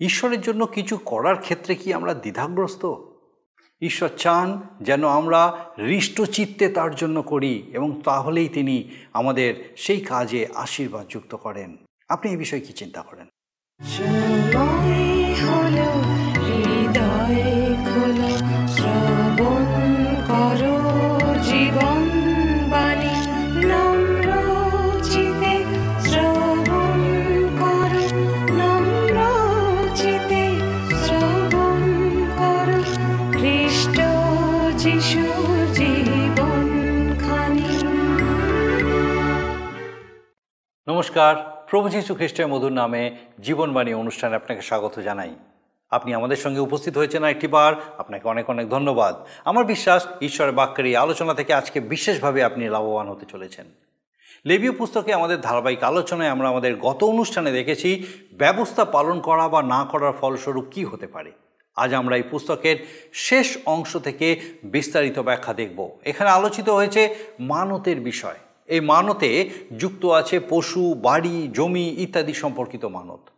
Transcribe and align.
ঈশ্বরের 0.00 0.40
জন্য 0.40 0.66
কিছু 0.66 0.96
করার 0.96 1.36
ক্ষেত্রে 1.36 1.74
কি 1.74 1.92
আমরা 1.92 2.14
দ্বিধাগ্রস্ত? 2.14 2.94
ঈশ্বর 3.80 4.08
চান 4.08 4.62
যেন 4.82 5.08
আমরা 5.08 5.64
হৃষ্টচিত্তে 5.78 6.68
তার 6.68 6.94
জন্য 6.94 7.22
করি 7.22 7.70
এবং 7.72 8.00
তাহলেই 8.04 8.48
তিনি 8.48 8.90
আমাদের 9.12 9.74
সেই 9.76 10.00
কাজে 10.00 10.46
আশীর্বাদ 10.54 11.06
যুক্ত 11.08 11.34
করেন। 11.34 11.76
আপনি 12.08 12.30
এই 12.30 12.36
বিষয়ে 12.36 12.60
কি 12.60 12.72
চিন্তা 12.72 13.02
করেন? 13.02 13.26
নমস্কার। 40.98 41.64
প্রভু 41.70 41.88
যীশু 41.88 42.14
খ্রিস্টের 42.14 42.48
মধুর 42.48 42.72
নামে 42.72 43.16
জীবনবাণী 43.42 43.94
অনুষ্ঠানে 43.94 44.36
আপনাকে 44.36 44.62
স্বাগত 44.62 44.98
জানাই। 44.98 45.34
আপনি 45.90 46.14
আমাদের 46.14 46.36
সঙ্গে 46.36 46.60
উপস্থিত 46.60 46.98
হয়েছেন 46.98 47.24
একটি 47.24 47.46
বার। 47.46 47.74
আপনাকে 47.98 48.28
অনেক 48.28 48.50
অনেক 48.50 48.68
ধন্যবাদ। 48.68 49.16
আমার 49.44 49.64
বিশ্বাস, 49.64 50.06
ঈশ্বরের 50.20 50.54
বাক্যের 50.54 50.86
এই 50.86 50.96
আলোচনা 50.96 51.34
থেকে 51.34 51.54
আজকে 51.54 51.80
বিশেষভাবে 51.80 52.42
আপনি 52.42 52.68
লাভবান 52.68 53.08
হতে 53.08 53.26
চলেছেন। 53.26 53.66
লেবীয় 54.46 54.72
পুস্তকে 54.72 55.14
আমাদের 55.14 55.40
ধারাবাহিক 55.40 55.82
আলোচনায় 55.82 56.28
আমরা 56.28 56.48
আমাদের 56.48 56.76
গত 56.76 57.04
অনুষ্ঠানে 57.04 57.52
দেখেছি, 57.52 58.06
ব্যবস্থা 58.32 58.84
পালন 58.84 59.20
করা 59.20 59.48
বা 59.48 59.62
না 59.62 59.84
করার 59.84 60.12
ফলস্বরূপ 60.12 60.64
কি 60.70 60.84
হতে 60.84 61.06
পারে। 61.06 61.32
আজ 61.76 61.94
আমরা 61.94 62.16
এই 62.16 62.22
পুস্তকের 62.22 62.76
শেষ 63.12 63.58
অংশ 63.66 63.96
থেকে 63.96 64.40
বিস্তারিত 64.64 65.18
ব্যাখ্যা 65.18 65.54
দেখব। 65.54 65.90
এখানে 66.04 66.30
আলোচিত 66.30 66.68
হয়েছে 66.68 67.14
মানতের 67.40 68.00
বিষয়। 68.00 68.36
এই 68.68 68.80
মানতে 68.80 69.50
যুক্ত 69.78 70.06
আছে 70.06 70.40
পশু, 70.40 70.94
বাড়ি, 70.94 71.48
জমি 71.52 71.94
ইত্যাদি 71.98 72.34
সম্পর্কিত 72.34 72.84
মানত। 72.84 73.30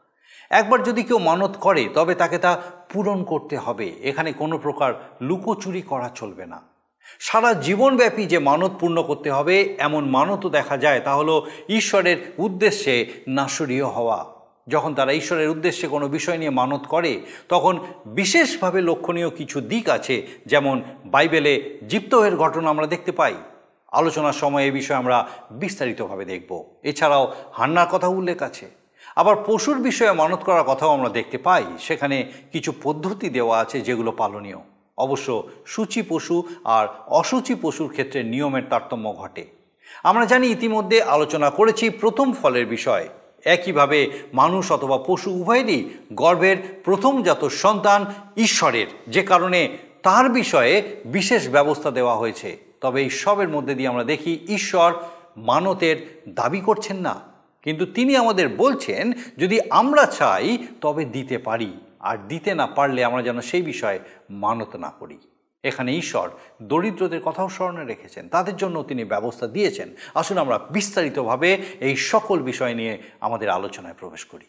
একবার 0.51 0.83
যদি 0.83 1.03
কেউ 1.03 1.19
মানত 1.19 1.57
করে, 1.57 1.89
তবে 1.95 2.15
তাকে 2.15 2.39
তা 2.39 2.63
পূরণ 2.93 3.25
করতে 3.25 3.57
হবে। 3.57 3.93
এখানে 4.03 4.33
কোনো 4.33 4.59
প্রকার 4.59 5.17
লুকোচুরি 5.21 5.83
করা 5.83 6.11
চলবে 6.15 6.47
না। 6.47 6.63
সারা 7.21 7.55
জীবনব্যাপী 7.55 8.25
যে 8.25 8.39
মানত 8.39 8.71
পূর্ণ 8.81 9.03
করতে 9.03 9.31
হবে, 9.31 9.77
এমন 9.79 10.05
মানতও 10.05 10.49
দেখা 10.49 10.77
যায় 10.77 11.01
তা 11.01 11.15
হলো 11.15 11.47
ঈশ্বরের 11.69 12.33
উদ্দেশ্যে 12.39 13.07
নাশরীয় 13.29 13.87
হওয়া। 13.87 14.27
যখন 14.69 14.95
তারা 14.95 15.13
ঈশ্বরের 15.13 15.49
উদ্দেশ্যে 15.49 15.89
কোনো 15.89 16.09
বিষয় 16.09 16.39
নিয়ে 16.39 16.51
মানত 16.51 16.87
করে, 16.87 17.21
তখন 17.49 17.81
বিশেষভাবে 18.07 18.81
লক্ষণীয় 18.81 19.31
কিছু 19.31 19.61
দিক 19.61 19.89
আছে, 19.89 20.27
যেমন 20.47 20.83
বাইবেলে 21.05 21.79
জিপ্তহের 21.89 22.37
ঘটনা 22.37 22.71
আমরা 22.71 22.87
দেখতে 22.87 23.13
পাই। 23.13 23.35
আলোচনার 23.91 24.33
সময় 24.33 24.65
এই 24.65 24.71
বিষয়ে 24.71 24.97
আমরা 24.97 25.29
বিস্তারিতভাবে 25.51 26.25
দেখব। 26.25 26.65
এছাড়াও 26.83 27.35
হান্নার 27.53 27.89
কথা 27.89 28.09
উল্লেখ 28.09 28.43
আছে। 28.43 28.71
আবার 29.17 29.37
পশুর 29.47 29.79
বিষয়ে 29.79 30.13
মানত 30.13 30.39
করার 30.39 30.63
কথাও 30.63 30.91
আমরা 30.91 31.09
দেখতে 31.09 31.39
পাই। 31.39 31.65
সেখানে 31.79 32.33
কিছু 32.53 32.73
পদ্ধতি 32.83 33.29
দেওয়া 33.31 33.59
আছে 33.59 33.81
যেগুলো 33.81 34.13
পালনীয়। 34.13 34.57
অবশ্য 34.99 35.49
সূচি 35.67 36.03
পশু 36.09 36.43
আর 36.65 36.89
অসুচি 37.07 37.55
পশুর 37.63 37.91
ক্ষেত্রে 37.91 38.23
নিয়মের 38.23 38.63
তারতম্য 38.71 39.15
ঘটে। 39.15 39.47
আমরা 40.03 40.25
জানি 40.25 40.47
ইতিমধ্যে 40.47 41.03
আলোচনা 41.03 41.51
করেছি 41.51 41.91
প্রথম 41.91 42.33
ফলের 42.33 42.67
বিষয়। 42.67 43.09
একইভাবে 43.45 44.11
মানুষ 44.35 44.73
অথবা 44.73 44.99
পশু 44.99 45.31
উভয়েরই 45.31 45.89
গর্ভের 46.13 46.57
প্রথমজাত 46.85 47.45
সন্তান 47.45 48.07
ঈশ্বরের, 48.37 48.87
যে 49.09 49.23
কারণে 49.23 49.79
তার 50.03 50.29
বিষয়ে 50.29 50.97
বিশেষ 51.05 51.49
ব্যবস্থা 51.49 51.91
দেওয়া 51.91 52.17
হয়েছে। 52.17 52.70
তবে 52.81 53.03
এই 53.03 53.11
সবের 53.11 53.49
মধ্যে 53.49 53.75
দিয়ে 53.75 53.89
আমরা 53.89 54.05
দেখি, 54.05 54.39
ঈশ্বর 54.49 54.95
মানতের 55.37 56.23
দাবি 56.29 56.61
করছেন 56.61 56.97
না। 56.97 57.21
কিন্তু 57.63 57.87
তিনি 57.87 58.17
আমাদের 58.17 58.49
বলছেন, 58.49 59.13
যদি 59.39 59.61
আমরা 59.71 60.07
চাই, 60.07 60.67
তবে 60.81 61.05
দিতে 61.05 61.39
পারি। 61.39 61.73
আর 62.01 62.19
দিতে 62.29 62.55
না 62.55 62.67
পারলে 62.67 63.05
আমরা 63.05 63.23
যেন 63.23 63.41
সেই 63.41 63.63
বিষয়ে 63.63 64.01
মানত 64.31 64.77
না 64.77 64.91
করি। 64.91 65.19
এখানে 65.63 65.97
ঈশ্বর 65.97 66.31
দরিদ্রদের 66.63 67.21
কথাও 67.21 67.49
স্মরণে 67.49 67.85
রেখেছেন। 67.85 68.29
তাদের 68.29 68.57
জন্য 68.57 68.83
তিনি 68.83 69.05
ব্যবস্থা 69.05 69.47
দিয়েছেন। 69.47 69.95
আসুন 70.15 70.39
আমরা 70.39 70.59
বিস্তারিতভাবে 70.59 71.63
এই 71.81 71.97
সকল 71.97 72.43
বিষয় 72.43 72.75
নিয়ে 72.75 73.03
আমাদের 73.21 73.49
আলোচনায় 73.49 73.95
প্রবেশ 73.95 74.25
করি। 74.25 74.47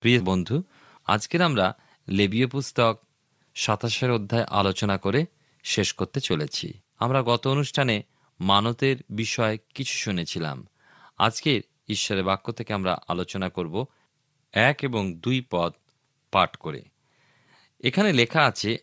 প্রিয় 0.00 0.20
বন্ধু, 0.22 0.62
আজকের 1.06 1.42
আমরা 1.42 1.76
লেবীয় 2.08 2.46
পুস্তক 2.46 3.00
সাতাশের 3.54 4.10
অধ্যায় 4.10 4.44
আলোচনা 4.50 4.98
করে 4.98 5.26
শেষ 5.64 5.92
করতে 5.92 6.20
চলেছি। 6.20 6.83
আমরা 6.98 7.22
গত 7.22 7.46
অনুষ্ঠানে 7.46 8.02
মানতের 8.40 8.96
বিষয়ে 9.10 9.58
কিছু 9.74 9.92
শুনেছিলাম। 9.92 10.66
আজকের 11.18 11.60
ঈশ্বরের 11.88 12.24
বাক্য 12.24 12.52
থেকে 12.52 12.72
আমরা 12.72 12.98
আলোচনা 13.08 13.48
করব 13.48 13.86
এক 14.52 14.78
এবং 14.82 15.14
দুই 15.14 15.44
পদ 15.50 15.72
পাঠ 16.32 16.56
করে। 16.56 16.82
এখানে 17.80 18.12
লেখা 18.12 18.44
আছে, 18.44 18.76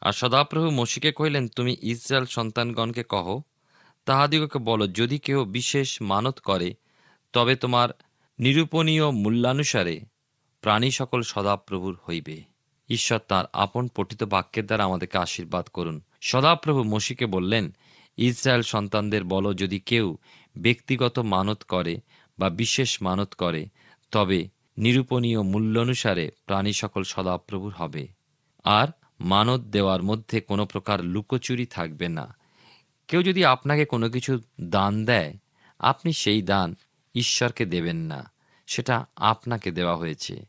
আর 0.00 0.12
সদাপ্রভু 0.12 0.70
মসিকে 0.70 1.12
কহিলেন, 1.12 1.48
তুমি 1.48 1.76
ইসরায়েল 1.82 2.26
সন্তানগণকে 2.26 3.04
কহ, 3.04 3.40
তাহাদিগকে 4.04 4.58
বলো, 4.58 4.88
যদি 4.88 5.18
কেউ 5.18 5.44
বিশেষ 5.44 6.02
মানত 6.02 6.38
করে, 6.38 6.74
তবে 7.32 7.56
তোমার 7.56 7.88
নিরূপণীয় 8.38 9.10
মূল্যানুসারে 9.10 10.00
প্রাণী 10.60 10.90
সকল 10.90 11.22
সদাপ্রভুর 11.22 11.98
হইবে। 12.08 12.42
ঈশ্বর 12.88 13.18
তার 13.18 13.44
আপন 13.52 13.88
পঠিত 13.88 14.22
বাক্যের 14.22 14.66
দ্বারা 14.66 14.84
আমাদেরকে 14.84 15.18
আশীর্বাদ 15.18 15.68
করুন। 15.68 16.00
সদাপ্রভু 16.24 16.84
মসিকে 16.84 17.26
বললেন, 17.26 17.76
ইসরায়েল 18.16 18.62
সন্তানদের 18.62 19.24
বলো, 19.24 19.54
যদি 19.54 19.80
কেউ 19.80 20.18
ব্যক্তিগত 20.58 21.18
মানত 21.18 21.62
করে 21.62 22.00
বা 22.38 22.50
বিশেষ 22.50 23.02
মানত 23.02 23.34
করে, 23.34 23.66
তবে 24.10 24.48
নিরূপণীয় 24.78 25.42
মূল্য 25.42 25.78
অনুসারে 25.78 26.30
প্রাণী 26.46 26.72
সকল 26.72 27.02
সদাপ্রভুর 27.02 27.72
হবে। 27.72 28.08
আর 28.64 28.88
মানত 29.20 29.60
দেওয়ার 29.60 30.02
মধ্যে 30.02 30.40
কোনো 30.40 30.66
প্রকার 30.66 31.04
লুকোচুরি 31.04 31.66
থাকবে 31.66 32.08
না। 32.08 32.36
কেউ 33.08 33.22
যদি 33.22 33.44
আপনাকে 33.44 33.84
কোনো 33.84 34.10
কিছু 34.10 34.40
দান 34.60 35.04
দেয়, 35.04 35.36
আপনি 35.78 36.12
সেই 36.12 36.42
দান 36.42 36.74
ঈশ্বরকে 37.14 37.66
দেবেন 37.66 37.96
না, 37.96 38.32
সেটা 38.66 39.06
আপনাকে 39.16 39.70
দেওয়া 39.70 39.96
হয়েছে। 39.96 40.46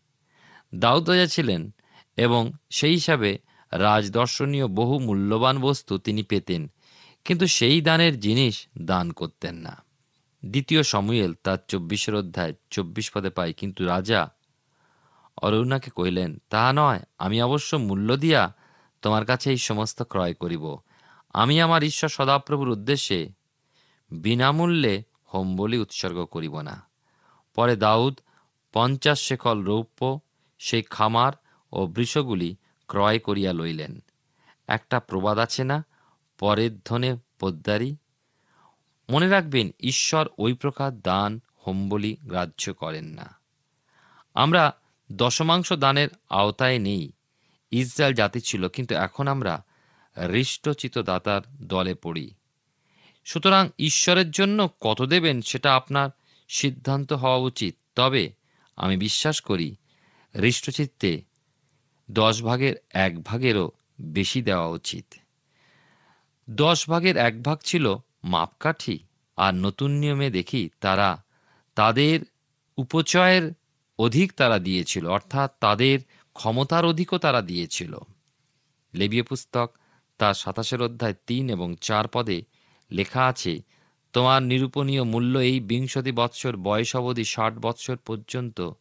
দাউদ 0.75 1.09
ছিলেন 1.30 1.74
এবং 2.18 2.52
সেই 2.69 2.94
হিসাবে 2.94 3.38
রাজদর্শনীয় 3.78 4.68
বহু 4.68 5.00
মূল্যবান 5.00 5.56
বস্তু 5.59 5.97
তিনি 5.97 6.24
পেতেন, 6.24 6.62
কিন্তু 7.25 7.46
সেই 7.47 7.81
দানের 7.81 8.19
জিনিস 8.19 8.56
দান 8.81 9.12
করতেন 9.12 9.56
না। 9.56 9.84
দ্বিতীয় 10.44 10.84
সমুয়েল 10.84 11.31
তার 11.44 11.59
চব্বিশের 11.68 12.16
অধ্যায় 12.16 12.53
চব্বিশ 12.69 13.12
পদে 13.12 13.30
পাই, 13.30 13.53
কিন্তু 13.53 13.85
রাজা 13.85 14.22
অরুণাকে 15.41 15.90
কহিলেন, 15.90 16.40
তা 16.50 16.74
নয়, 16.74 17.02
আমি 17.18 17.38
অবশ্য 17.41 17.75
মূল্য 17.75 18.09
দিয়া 18.16 18.53
তোমার 19.02 19.25
কাছে 19.25 19.52
এই 19.52 19.58
সমস্ত 19.58 20.03
ক্রয় 20.03 20.34
করিব। 20.34 20.66
আমি 21.34 21.62
আমার 21.62 21.84
ঈশ্বর 21.84 22.09
সদাপ্রভুর 22.09 22.69
উদ্দেশ্যে 22.69 23.19
বিনামূল্যে 24.12 25.03
হোম 25.34 25.56
বলি 25.56 25.78
উৎসর্গ 25.78 26.25
করিব 26.25 26.62
না। 26.62 26.75
পরে 27.56 27.75
দাউদ 27.75 28.16
পঞ্চাশ 28.74 29.19
শেকল 29.22 29.58
রৌপ্য, 29.64 30.19
সেই 30.59 30.84
খামার 30.90 31.34
ও 31.74 31.88
বৃষগুলি 31.88 32.56
ক্রয় 32.88 33.19
করিয়া 33.19 33.53
লইলেন। 33.53 34.03
একটা 34.68 35.00
প্রবাদ 35.00 35.38
আছে 35.38 35.63
না? 35.63 35.85
পরের 36.40 36.72
ধনে 36.85 37.18
পোদ্দারি। 37.40 37.96
মনে 39.09 39.29
রাখবেন, 39.29 39.69
ঈশ্বর 39.79 40.29
ওই 40.37 40.53
প্রকার 40.53 40.99
দান, 40.99 41.40
হোমবলি 41.67 42.17
গ্রাহ্য 42.23 42.73
করেন 42.73 43.05
না। 43.05 43.40
আমরা 44.34 44.73
দশমাংশ 45.11 45.73
দানের 45.73 46.09
আওতায় 46.29 46.79
নেই। 46.79 47.11
ইসরায়েল 47.72 48.16
জাতি 48.16 48.41
ছিল, 48.41 48.67
কিন্তু 48.67 48.96
এখন 48.96 49.28
আমরা 49.28 49.64
হৃষ্টচিত 50.32 50.97
দাতার 50.97 51.41
দলে 51.61 51.96
পড়ি। 51.96 52.34
সুতরাং 53.26 53.70
ঈশ্বরের 53.79 54.32
জন্য 54.32 54.70
কত 54.82 55.02
দেবেন, 55.02 55.41
সেটা 55.41 55.76
আপনার 55.76 56.09
সিদ্ধান্ত 56.49 57.14
হওয়া 57.14 57.37
উচিত। 57.37 57.76
তবে 57.96 58.34
আমি 58.76 58.97
বিশ্বাস 58.97 59.41
করি, 59.41 59.76
হৃষ্টচিত্তে 60.41 61.22
দশ 62.09 62.41
ভাগের 62.41 62.75
এক 62.93 63.23
ভাগেরও 63.23 63.72
বেশি 64.02 64.41
দেওয়া 64.41 64.67
উচিত। 64.67 65.05
দশ 66.49 66.90
ভাগের 66.90 67.17
এক 67.17 67.43
ভাগ 67.43 67.57
ছিল 67.66 67.96
মাপকাঠি, 68.23 68.99
আর 69.37 69.53
নতুন 69.55 69.91
নিয়মে 69.91 70.29
দেখি 70.29 70.69
তারা 70.81 71.23
তাদের 71.75 72.19
উপচয়ের 72.78 73.52
অধিক 73.99 74.34
তারা 74.34 74.59
দিয়েছিল, 74.59 75.05
অর্থাৎ 75.07 75.49
তাদের 75.59 75.99
ক্ষমতার 76.34 76.85
অধিকও 76.85 77.17
তারা 77.17 77.41
দিয়েছিল। 77.41 77.99
লেবীয় 78.93 79.23
পুস্তক 79.23 79.78
তার 80.17 80.34
সাতাশের 80.34 80.81
অধ্যায় 80.81 81.16
তিন 81.28 81.49
এবং 81.49 81.75
চার 81.81 82.08
পদে 82.08 82.41
লেখা 82.91 83.28
আছে, 83.28 83.61
তোমার 84.13 84.43
নিরূপণীয় 84.43 85.03
মূল্য 85.03 85.40
এই 85.40 85.59
বিংশতি 85.59 86.11
বৎসর 86.11 86.58
বয়স 86.58 86.96
অবধি 86.96 87.23
ষাট 87.23 87.53
বৎসর 87.58 87.97
পর্যন্ত 88.05 88.72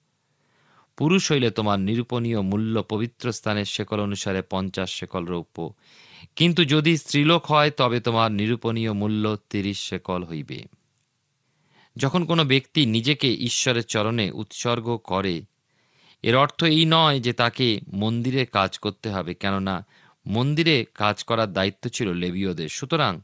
পুরুষ 0.96 1.32
হইলে 1.32 1.50
তোমার 1.50 1.80
নিরূপণীয় 1.80 2.40
মূল্য 2.40 2.82
পবিত্র 2.82 3.32
স্থানের 3.32 3.64
শেকল 3.64 4.00
অনুসারে 4.00 4.42
পঞ্চাশ 4.42 4.90
শেকল 4.90 5.24
রৌপ্য। 5.24 5.72
কিন্তু 6.36 6.64
যদি 6.64 6.96
স্ত্রীলোক 6.96 7.46
হয়, 7.46 7.70
তবে 7.70 8.00
তোমার 8.00 8.32
নিরূপণীয় 8.32 8.92
মূল্য 8.92 9.36
তিরিশ 9.50 9.88
শেকল 9.88 10.24
হইবে। 10.24 10.64
যখন 11.96 12.24
কোনো 12.24 12.44
ব্যক্তি 12.44 12.86
নিজেকে 12.86 13.34
ঈশ্বরের 13.34 13.84
চরণে 13.84 14.30
উৎসর্গ 14.30 14.96
করে, 14.96 15.42
এর 16.22 16.36
অর্থ 16.36 16.64
এই 16.64 16.84
নয় 16.84 17.20
যে 17.20 17.32
তাকে 17.32 17.80
মন্দিরে 17.92 18.46
কাজ 18.46 18.78
করতে 18.78 19.10
হবে, 19.10 19.34
কেননা 19.34 19.86
মন্দিরে 20.26 20.86
কাজ 20.94 21.24
করার 21.24 21.52
দায়িত্ব 21.52 21.90
ছিল 21.90 22.12
লেবীয়দের। 22.12 22.68
সুতরাং 22.68 23.20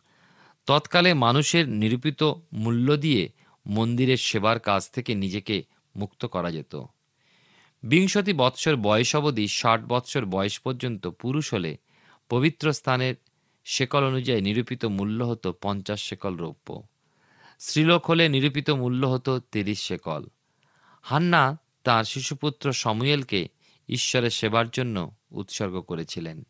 তৎকালে 0.66 1.14
মানুষের 1.14 1.68
নিরূপিত 1.68 2.32
মূল্য 2.52 2.96
দিয়ে 2.96 3.28
মন্দিরের 3.66 4.16
সেবার 4.16 4.58
কাজ 4.58 4.90
থেকে 4.90 5.14
নিজেকে 5.14 5.64
মুক্ত 5.96 6.26
করা 6.26 6.50
যেত। 6.50 6.82
বিংশতি 7.82 8.32
বৎসর 8.32 8.76
বয়স 8.76 9.16
অবধি 9.16 9.48
ষাট 9.48 9.84
বৎসর 9.84 10.24
বয়স 10.24 10.58
পর্যন্ত 10.58 11.06
পুরুষ 11.06 11.54
হলে 11.54 11.76
পবিত্র 12.28 12.72
স্থানের 12.72 13.14
শেকল 13.64 14.04
অনুযায়ী 14.04 14.40
নিরূপিত 14.40 14.84
মূল্য 14.84 15.24
হতো 15.24 15.54
পঞ্চাশ 15.62 16.02
শেকল 16.02 16.36
রৌপ্য। 16.36 16.82
স্ত্রীলোক 17.58 18.10
হলে 18.10 18.28
নিরূপিত 18.28 18.70
মূল্য 18.70 19.06
হতো 19.06 19.40
তিরিশ 19.40 19.82
শেকল 19.82 20.26
হান্না 21.02 21.58
তার 21.84 22.04
শিশুপুত্র 22.04 22.72
সমুয়েলকে 22.72 23.48
ঈশ্বরের 23.88 24.30
সেবার 24.30 24.70
জন্য 24.70 25.14
উৎসর্গ 25.30 25.80
করেছিলেন। 25.80 26.46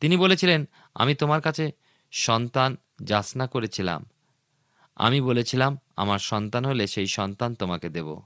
তিনি 0.00 0.16
বলেছিলেন, 0.16 0.68
আমি 0.94 1.14
তোমার 1.14 1.40
কাছে 1.40 1.70
সন্তান 2.10 2.76
যাচনা 3.02 3.46
করেছিলাম। 3.46 4.06
আমি 4.96 5.20
বলেছিলাম, 5.20 5.78
আমার 5.96 6.18
সন্তান 6.18 6.64
হলে 6.64 6.86
সেই 6.86 7.06
সন্তান 7.06 7.54
তোমাকে 7.54 7.88
দেব। 7.88 8.22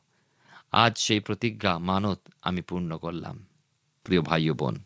আজ 0.72 0.98
সেই 0.98 1.20
প্রতিজ্ঞা 1.20 1.78
মানত 1.78 2.20
আমি 2.42 2.60
পূর্ণ 2.60 2.98
করলাম। 2.98 3.46
প্রিয় 4.04 4.22
ভাই 4.22 4.50
ও 4.50 4.54
বোন, 4.54 4.84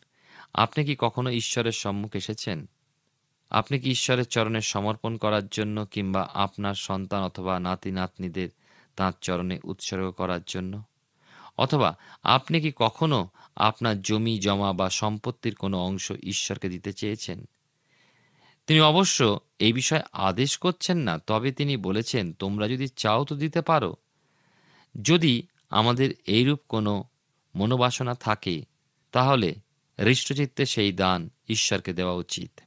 আপনি 0.54 0.84
কি 0.84 0.96
কখনো 0.98 1.30
ঈশ্বরের 1.30 1.72
সম্মুখ 1.72 2.16
এসেছেন? 2.16 2.68
আপনি 3.50 3.78
কি 3.78 3.90
ঈশ্বরের 3.90 4.24
চরণে 4.24 4.60
সমর্পণ 4.60 5.16
করার 5.16 5.48
জন্য 5.48 5.86
কিংবা 5.90 6.30
আপনার 6.34 6.74
সন্তান 6.74 7.22
অথবা 7.22 7.60
নাতি 7.60 7.90
নাতনিদের 7.90 8.48
তাঁর 8.96 9.14
চরণে 9.20 9.60
উৎসর্গ 9.64 10.10
করার 10.10 10.40
জন্য? 10.46 10.82
অথবা 11.58 11.96
আপনি 12.22 12.60
কি 12.60 12.72
কখনো 12.76 13.28
আপনার 13.56 14.02
জমি, 14.02 14.38
জমা 14.38 14.72
বা 14.72 14.90
সম্পত্তির 14.90 15.54
কোনো 15.54 15.78
অংশ 15.78 16.12
ঈশ্বরকে 16.22 16.68
দিতে 16.68 16.92
চেয়েছেন? 16.92 17.48
তিনি 18.66 18.80
অবশ্য 18.80 19.40
এই 19.58 19.72
বিষয়ে 19.72 20.02
আদেশ 20.12 20.58
করছেন 20.58 20.98
না, 20.98 21.18
তবে 21.18 21.52
তিনি 21.52 21.76
বলেছেন, 21.76 22.32
তোমরা 22.32 22.68
যদি 22.68 22.88
চাও 22.88 23.24
তো 23.24 23.36
দিতে 23.36 23.62
পারো। 23.62 23.96
যদি 25.02 25.46
আমাদের 25.70 26.14
এইরূপ 26.26 26.60
কোনো 26.68 27.04
মনোবাসনা 27.54 28.14
থাকে, 28.14 28.64
তাহলে 29.12 29.54
হৃষ্টচিত্তে 29.98 30.66
সেই 30.66 30.92
দান 30.92 31.30
ঈশ্বরকে 31.48 31.92
দেওয়া 31.92 32.14
উচিত। 32.14 32.60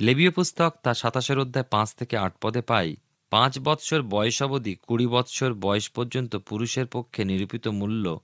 লেবীয় 0.00 0.30
পুস্তক 0.30 0.74
তার 0.82 0.94
সাতাশের 0.94 1.38
অধ্যায় 1.38 1.64
পাঁচ 1.64 1.94
থেকে 1.94 2.16
আট 2.16 2.34
পদে 2.40 2.60
পাই, 2.60 2.96
পাঁচ 3.30 3.58
বৎসর 3.58 4.02
বয়স 4.02 4.42
অবধি 4.42 4.74
কুড়ি 4.74 5.06
বৎসর 5.06 5.54
বয়স 5.54 5.90
পর্যন্ত 5.90 6.36
পুরুষের 6.36 6.86
পক্ষে 6.86 7.24
নিরূপিত 7.24 7.68
মূল্য 7.68 8.20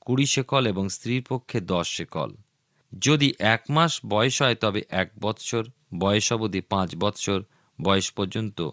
কুড়ি 0.00 0.26
শেকল 0.26 0.66
এবং 0.66 0.88
স্ত্রীর 0.88 1.22
পক্ষে 1.28 1.60
দশ 1.60 1.88
শেকল। 1.88 2.34
যদি 2.98 3.34
এক 3.38 3.62
মাস 3.70 4.00
বয়স 4.06 4.42
হয়, 4.42 4.54
তবে 4.54 4.82
এক 4.88 5.10
বৎসর 5.20 5.64
বয়স 5.98 6.32
অবধি 6.32 6.60
পাঁচ 6.60 6.96
বৎসর 6.96 7.42
বয়স 7.82 8.12
পর্যন্ত 8.12 8.70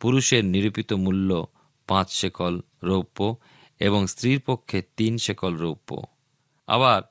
পুরুষের 0.00 0.44
নিরূপিত 0.44 0.92
মূল্য 0.92 1.46
পাঁচ 1.86 2.12
শেকল 2.12 2.60
রৌপ্য 2.82 3.36
এবং 3.80 4.06
স্ত্রীর 4.06 4.40
পক্ষে 4.40 4.82
তিন 4.96 5.18
শেকল 5.18 5.56
রৌপ্য। 5.56 6.02
আবার 6.66 7.02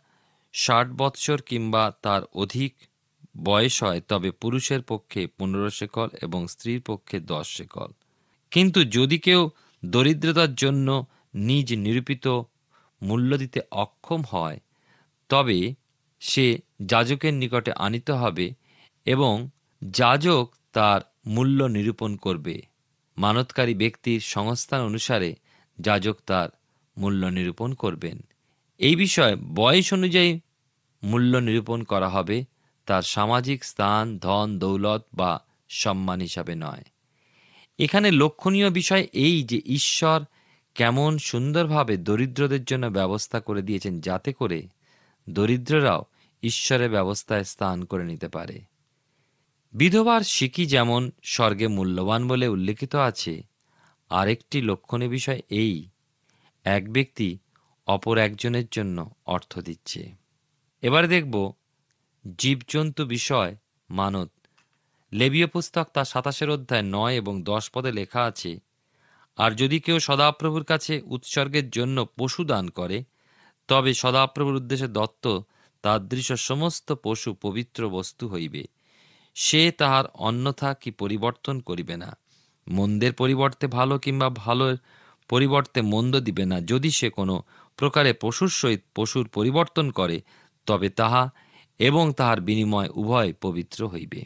ষাট 0.53 0.87
বৎসর 0.91 1.41
কিংবা 1.41 1.91
তার 2.01 2.21
অধিক 2.33 2.75
বয়স 3.43 3.83
হয়, 3.83 4.01
তবে 4.01 4.31
পুরুষের 4.31 4.81
পক্ষে 4.81 5.27
পনেরো 5.27 5.69
শেকল 5.69 6.09
এবং 6.21 6.47
স্ত্রীর 6.47 6.81
পক্ষে 6.81 7.19
দশ 7.19 7.47
শেকল। 7.57 7.87
কিন্তু 8.51 8.83
যদি 8.83 9.17
কেউ 9.19 9.49
দরিদ্রতার 9.85 10.55
জন্য 10.55 11.05
নিজ 11.33 11.73
নিরূপিত 11.73 12.41
মূল্য 13.01 13.37
দিতে 13.37 13.61
অক্ষম 13.71 14.21
হয়, 14.31 14.59
তবে 15.29 15.73
সে 16.19 16.57
যাজকের 16.85 17.33
নিকটে 17.33 17.71
আনিতে 17.71 18.11
হবে 18.11 18.53
এবং 19.05 19.49
যাজক 19.83 20.49
তার 20.73 21.01
মূল্য 21.25 21.63
নিরূপণ 21.63 22.15
করবে। 22.15 22.61
মানতকারী 23.17 23.73
ব্যক্তির 23.73 24.19
সংস্থান 24.19 24.81
অনুসারে 24.81 25.35
যাজক 25.79 26.17
তার 26.25 26.49
মূল্য 26.97 27.25
নিরূপণ 27.25 27.73
করবেন। 27.73 28.19
এই 28.77 28.95
বিষয়ে 28.95 29.35
বয়স 29.35 29.93
অনুযায়ী 29.93 30.39
মূল্য 31.03 31.37
নিরূপণ 31.37 31.83
করা 31.83 32.09
হবে 32.09 32.45
তার 32.85 33.01
সামাজিক 33.01 33.63
স্থান, 33.63 34.19
ধন, 34.19 34.59
দৌলত 34.59 35.05
বা 35.13 35.45
সম্মান 35.69 36.21
হিসাবে 36.21 36.55
নয়। 36.55 36.83
এখানে 37.79 38.11
লক্ষণীয় 38.11 38.69
বিষয় 38.69 39.07
এই 39.13 39.43
যে 39.43 39.61
ঈশ্বর 39.65 40.23
কেমন 40.75 41.17
সুন্দরভাবে 41.17 41.97
দরিদ্রদের 41.97 42.63
জন্য 42.63 42.85
ব্যবস্থা 42.85 43.39
করে 43.39 43.61
দিয়েছেন 43.61 43.99
যাতে 43.99 44.33
করে 44.33 44.67
দরিদ্ররাও 45.29 46.05
ঈশ্বরের 46.43 46.91
ব্যবস্থায় 46.91 47.43
স্থান 47.43 47.83
করে 47.83 48.05
নিতে 48.05 48.27
পারে। 48.27 48.61
বিধবার 49.73 50.21
সিকি 50.21 50.65
যেমন 50.65 51.11
স্বর্গে 51.23 51.67
মূল্যবান 51.67 52.27
বলে 52.27 52.47
উল্লেখিত 52.47 52.95
আছে 52.95 53.43
আরেকটি 54.11 54.61
লক্ষণীয় 54.61 55.09
বিষয় 55.09 55.41
এই, 55.49 55.73
এক 56.65 56.83
ব্যক্তি 56.91 57.37
অপর 57.87 58.17
একজনের 58.17 58.67
জন্য 58.71 58.97
অর্থ 59.25 59.59
দিচ্ছে। 59.59 60.01
এবারে 60.81 61.07
দেখব 61.07 61.51
জীবজন্তু 62.37 63.05
বিষয়, 63.05 63.55
মানত। 63.89 64.29
লেবীয় 65.11 65.47
পুস্তক 65.47 65.85
তার 65.93 66.05
সাতাশের 66.05 66.49
অধ্যায় 66.49 66.81
নয় 66.81 67.15
এবং 67.15 67.43
দশ 67.43 67.69
পদে 67.73 67.91
লেখা 67.91 68.21
আছে, 68.23 68.59
আর 69.37 69.51
যদি 69.51 69.79
কেউ 69.79 69.99
সদাপ্রভুর 69.99 70.63
কাছে 70.63 71.01
উৎসর্গের 71.05 71.69
জন্য 71.69 72.05
পশু 72.17 72.43
দান 72.43 72.69
করে, 72.69 73.03
তবে 73.67 73.93
সদাপ্রভুর 73.93 74.55
উদ্দেশ্যে 74.55 74.87
দত্ত 74.87 75.39
তাদৃশ 75.83 76.31
সমস্ত 76.31 76.91
পশু 76.91 77.33
পবিত্র 77.33 77.89
বস্তু 77.89 78.27
হইবে। 78.27 78.63
সে 79.35 79.71
তাহার 79.71 80.05
অন্যথা 80.05 80.73
কি 80.73 80.91
পরিবর্তন 80.91 81.59
করিবে 81.59 81.97
না? 81.97 82.17
মন্দের 82.67 83.13
পরিবর্তে 83.13 83.67
ভালো 83.67 83.99
কিংবা 83.99 84.29
ভালোর 84.29 84.77
পরিবর্তে 85.29 85.81
মন্দ 85.81 86.19
দিবে 86.19 86.45
না। 86.45 86.61
যদি 86.61 86.91
সে 86.91 87.09
কোনো 87.09 87.43
প্রকারে 87.77 88.13
পশুর 88.13 88.49
সহিত 88.49 88.81
পশুর 88.95 89.27
পরিবর্তন 89.27 89.91
করে, 89.91 90.21
তবে 90.65 90.89
তাহা 90.89 91.29
এবং 91.79 92.13
তাহার 92.13 92.41
বিনিময় 92.41 92.89
উভয় 92.93 93.33
পবিত্র 93.41 93.87
হইবে। 93.87 94.23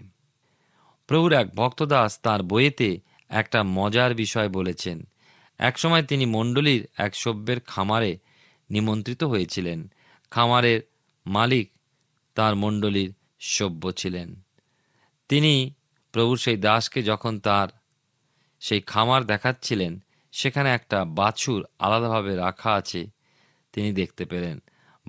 প্রভুর 1.08 1.34
এক 1.34 1.56
ভক্তদাস 1.56 2.20
তার 2.24 2.44
বইয়েতে 2.44 3.00
একটা 3.30 3.64
মজার 3.64 4.16
বিষয় 4.16 4.50
বলেছেন। 4.50 5.08
একসময় 5.58 6.04
তিনি 6.04 6.26
মণ্ডলীর 6.26 6.88
এক 6.98 7.16
সভ্যের 7.16 7.60
খামারে 7.60 8.20
নিমন্ত্রিত 8.70 9.24
হয়েছিলেন। 9.24 9.92
খামারের 10.32 10.82
মালিক 11.26 11.72
তার 12.36 12.56
মণ্ডলীর 12.56 13.14
সভ্য 13.40 13.92
ছিলেন। 13.92 14.42
তিনি 15.30 15.74
প্রভুর 16.12 16.38
সেই 16.38 16.58
দাসকে 16.58 17.04
যখন 17.04 17.40
তার 17.40 17.68
সেই 18.62 18.82
খামার 18.82 19.24
দেখাচ্ছিলেন, 19.24 20.04
সেখানে 20.32 20.70
একটা 20.70 21.06
বাছুর 21.06 21.66
আলাদাভাবে 21.80 22.36
রাখা 22.36 22.72
আছে, 22.74 23.08
তিনি 23.74 23.92
দেখতে 23.92 24.26
পেলেন। 24.26 24.60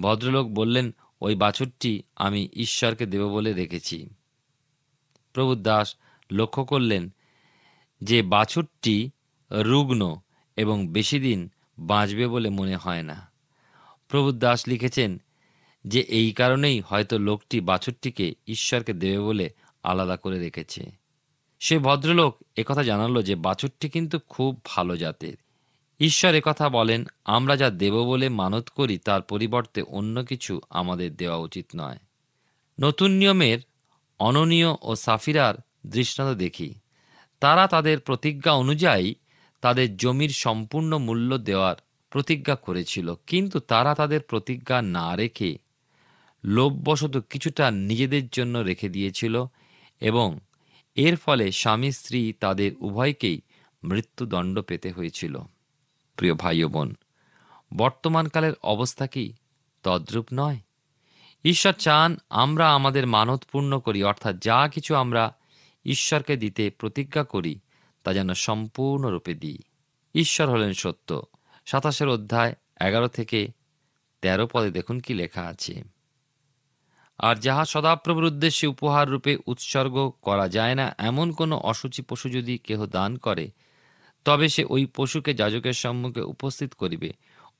ভদ্রলোক 0.01 0.47
বললেন, 0.49 0.95
ওই 1.21 1.35
বাছুরটি 1.35 2.03
আমি 2.17 2.49
ঈশ্বরকে 2.53 3.07
দেব 3.07 3.29
বলে 3.29 3.53
রেখেছি। 3.53 4.09
প্রভু 5.33 5.55
দাস 5.55 5.97
লক্ষ্য 6.31 6.65
করলেন 6.65 7.11
যে 8.03 8.23
বাছুরটি 8.23 9.11
রুগ্ন 9.51 10.21
এবং 10.57 10.89
বেশি 10.89 11.21
দিন 11.21 11.51
বাঁচবে 11.79 12.29
বলে 12.29 12.51
মনে 12.51 12.77
হয় 12.77 13.03
না। 13.03 13.31
প্রভু 14.09 14.33
দাস 14.33 14.69
লিখেছেন 14.69 15.23
যে, 15.87 16.01
এই 16.01 16.33
কারণেই 16.33 16.81
হয়তো 16.81 17.19
লোকটি 17.19 17.61
বাছুরটিকে 17.61 18.35
ঈশ্বরকে 18.47 18.93
দেবে 18.93 19.19
বলে 19.19 19.51
আলাদা 19.83 20.17
করে 20.17 20.39
রেখেছে। 20.39 21.02
সে 21.65 21.79
ভদ্রলোক 21.79 22.33
একথা 22.57 22.83
জানালো 22.83 23.23
যে 23.23 23.35
বাছুরটি 23.35 23.89
কিন্তু 23.89 24.19
খুব 24.29 24.61
ভালো 24.65 24.97
জাতের। 24.97 25.37
ঈশ্বর 26.01 26.35
একথা 26.35 26.69
বলেন, 26.69 27.07
আমরা 27.25 27.57
যা 27.57 27.71
দেব 27.71 27.95
বলে 28.05 28.29
মানত 28.29 28.69
করি, 28.69 28.99
তার 28.99 29.23
পরিবর্তে 29.23 29.83
অন্য 29.83 30.25
কিছু 30.25 30.61
আমাদের 30.71 31.17
দেওয়া 31.17 31.37
উচিত 31.37 31.67
নয়। 31.77 31.99
নতুন 32.81 33.11
নিয়মের 33.11 33.59
অননীয় 34.19 34.71
ও 34.83 34.95
সাফিরার 34.95 35.55
দৃষ্টান্ত 35.87 36.39
দেখি। 36.39 36.75
তারা 37.41 37.67
তাদের 37.67 38.01
প্রতিজ্ঞা 38.01 38.53
অনুযায়ী 38.53 39.15
তাদের 39.61 39.97
জমির 39.97 40.31
সম্পূর্ণ 40.31 40.99
মূল্য 40.99 41.39
দেওয়ার 41.39 41.77
প্রতিজ্ঞা 42.11 42.55
করেছিল, 42.55 43.15
কিন্তু 43.27 43.61
তারা 43.61 43.95
তাদের 43.95 44.21
প্রতিজ্ঞা 44.21 44.83
না 44.83 45.17
রেখে 45.17 45.59
লোভবশত 46.45 47.15
কিছুটা 47.31 47.71
নিজেদের 47.71 48.29
জন্য 48.29 48.59
রেখে 48.59 48.89
দিয়েছিল 48.89 49.45
এবং 50.01 50.39
এর 50.95 51.17
ফলে 51.17 51.53
স্বামী 51.53 51.91
স্ত্রী 51.91 52.33
তাদের 52.41 52.73
উভয়কেই 52.81 53.41
মৃত্যুদণ্ড 53.85 54.61
পেতে 54.61 54.91
হয়েছিল। 54.91 55.39
প্রিয় 56.17 56.35
ভাই 56.35 56.65
ও 56.65 56.69
বোন, 56.69 56.95
বর্তমানকালের 57.77 58.53
অবস্থা 58.63 59.07
কি 59.07 59.33
তদ্রূপ 59.83 60.27
নয়? 60.33 60.57
ঈশ্বর 61.45 61.73
চান 61.73 62.17
আমরা 62.31 62.75
আমাদের 62.75 63.07
মানত 63.07 63.45
পূর্ণ 63.53 63.79
করি, 63.79 64.03
অর্থাৎ 64.03 64.43
যা 64.43 64.69
কিছু 64.69 64.95
আমরা 64.95 65.37
ঈশ্বরকে 65.85 66.37
দিতে 66.37 66.71
প্রতিজ্ঞা 66.71 67.25
করি, 67.25 67.59
তা 68.05 68.13
যেন 68.13 68.35
সম্পূর্ণরূপে 68.35 69.35
দিই। 69.35 69.59
ঈশ্বর 70.15 70.51
হলেন 70.51 70.73
সত্য। 70.73 71.23
সাতাশের 71.67 72.09
অধ্যায় 72.09 72.55
এগারো 72.81 73.09
থেকে 73.09 73.49
তেরো 74.23 74.49
পদে 74.53 74.71
দেখুন 74.71 75.01
কি 75.01 75.15
লেখা 75.15 75.43
আছে। 75.43 75.83
আর 77.19 77.37
যাহা 77.37 77.65
সদাপ্রভুর 77.65 78.25
উদ্দেশ্যে 78.25 78.67
উপহার 78.67 79.11
রূপে 79.11 79.37
উৎসর্গ 79.47 80.13
করা 80.23 80.49
যায় 80.49 80.75
না, 80.75 80.95
এমন 80.99 81.33
কোনো 81.33 81.59
অসুচি 81.59 82.03
পশু 82.03 82.29
যদি 82.29 82.59
কেহ 82.59 82.87
দান 82.87 83.17
করে, 83.17 83.51
তবে 84.25 84.49
সে 84.49 84.65
ওই 84.65 84.87
পশুকে 84.97 85.35
যাজকের 85.35 85.73
সম্মুখে 85.73 86.21
উপস্থিত 86.21 86.75
করিবে। 86.75 87.13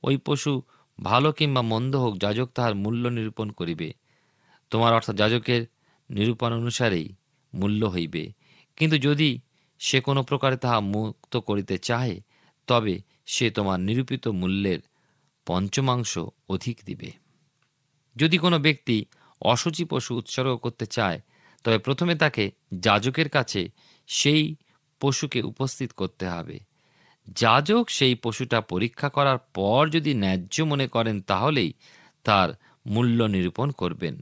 ওই 0.03 0.17
পশু 0.17 0.61
ভালো 1.03 1.31
কিংবা 1.31 1.61
মন্দ 1.61 1.95
হোক, 1.95 2.17
যাজক 2.17 2.49
তাহার 2.55 2.75
মূল্য 2.75 3.07
নিরূপণ 3.07 3.49
করিবে। 3.49 3.93
তোমার 4.69 4.93
অর্থাৎ 4.93 5.15
যাজকের 5.15 5.65
নিরূপণ 6.09 6.53
অনুসারেই 6.53 7.13
মূল্য 7.53 7.85
হইবে। 7.85 8.31
কিন্তু 8.75 8.97
যদি 8.97 9.39
সে 9.79 10.01
কোনো 10.01 10.23
প্রকারে 10.23 10.57
তাহা 10.57 10.79
মুক্ত 10.79 11.37
করিতে 11.37 11.77
চাহে, 11.77 12.21
তবে 12.67 12.99
সে 13.25 13.51
তোমার 13.51 13.79
নিরূপিত 13.79 14.27
মূল্যের 14.27 14.79
পঞ্চমাংশ 15.45 16.19
অধিক 16.49 16.79
দিবে। 16.85 17.11
যদি 18.15 18.37
কোনো 18.37 18.59
ব্যক্তি 18.59 19.05
অসুচি 19.43 19.85
পশু 19.85 20.17
উৎসর্গ 20.17 20.55
করতে 20.55 20.85
চায়, 20.85 21.21
তবে 21.63 21.77
প্রথমে 21.77 22.15
তাকে 22.15 22.51
যাজকের 22.73 23.29
কাছে 23.29 23.69
সেই 24.07 24.55
পশুকে 24.99 25.41
উপস্থিত 25.41 25.91
করতে 25.91 26.27
হবে। 26.27 26.59
যাজক 27.29 27.89
সেই 27.89 28.15
পশুটা 28.15 28.61
পরীক্ষা 28.61 29.09
করার 29.09 29.37
পর 29.37 29.89
যদি 29.89 30.13
ন্যায্য 30.13 30.63
মনে 30.63 30.87
করেন 30.87 31.21
তাহলেই 31.21 31.73
তার 32.23 32.49
মূল্য 32.87 33.23
নিরূপণ 33.23 33.71
করবেন। 33.71 34.19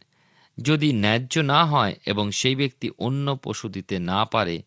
যদি 0.61 0.93
ন্যায্য 0.93 1.39
না 1.39 1.65
হয় 1.65 1.95
এবং 2.05 2.31
সেই 2.31 2.55
ব্যক্তি 2.55 2.89
অন্য 2.97 3.37
পশু 3.43 3.69
দিতে 3.69 3.99
না 3.99 4.25
পারে, 4.25 4.63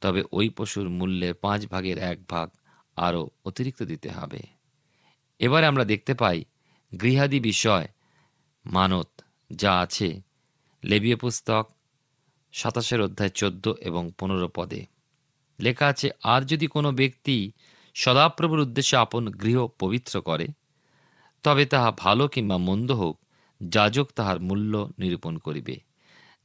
তবে 0.00 0.24
ওই 0.32 0.48
পশুর 0.48 0.88
মূল্যের 0.88 1.34
পাঁচ 1.34 1.66
ভাগের 1.66 1.98
এক 1.98 2.18
ভাগ 2.30 2.50
আরও 2.96 3.30
অতিরিক্ত 3.44 3.82
দিতে 3.82 4.08
হবে। 4.10 4.40
এবারে 5.38 5.66
আমরা 5.66 5.84
দেখতে 5.84 6.14
পাই 6.14 6.44
গৃহাদি 7.00 7.40
বিষয়, 7.40 7.88
মানত 8.66 9.21
যা 9.56 9.78
আছে। 9.78 10.20
লেবিয় 10.84 11.16
পুস্তক, 11.16 11.68
সাতাশের 12.52 13.00
অধ্যায় 13.00 13.30
চোদ্দ 13.30 13.68
এবং 13.80 14.10
পনেরো 14.18 14.50
পদে। 14.54 14.86
লেখা 15.60 15.86
আছে, 15.86 16.10
আর 16.22 16.42
যদি 16.42 16.66
কোনো 16.66 16.92
ব্যক্তি 16.92 17.52
সদাপ্রভুর 17.94 18.58
উদ্দেশ্যে 18.58 18.96
আপন 18.96 19.30
গৃহ 19.30 19.66
পবিত্র 19.66 20.20
করে, 20.20 20.48
তবে 21.42 21.66
তাহা 21.66 21.92
ভালো 21.98 22.28
কিংবা 22.28 22.56
মন্দ 22.56 22.90
হোক, 22.90 23.20
যাজক 23.68 24.08
তাহার 24.14 24.40
মূল্য 24.40 24.90
নিরূপণ 24.98 25.38
করিবে। 25.38 25.80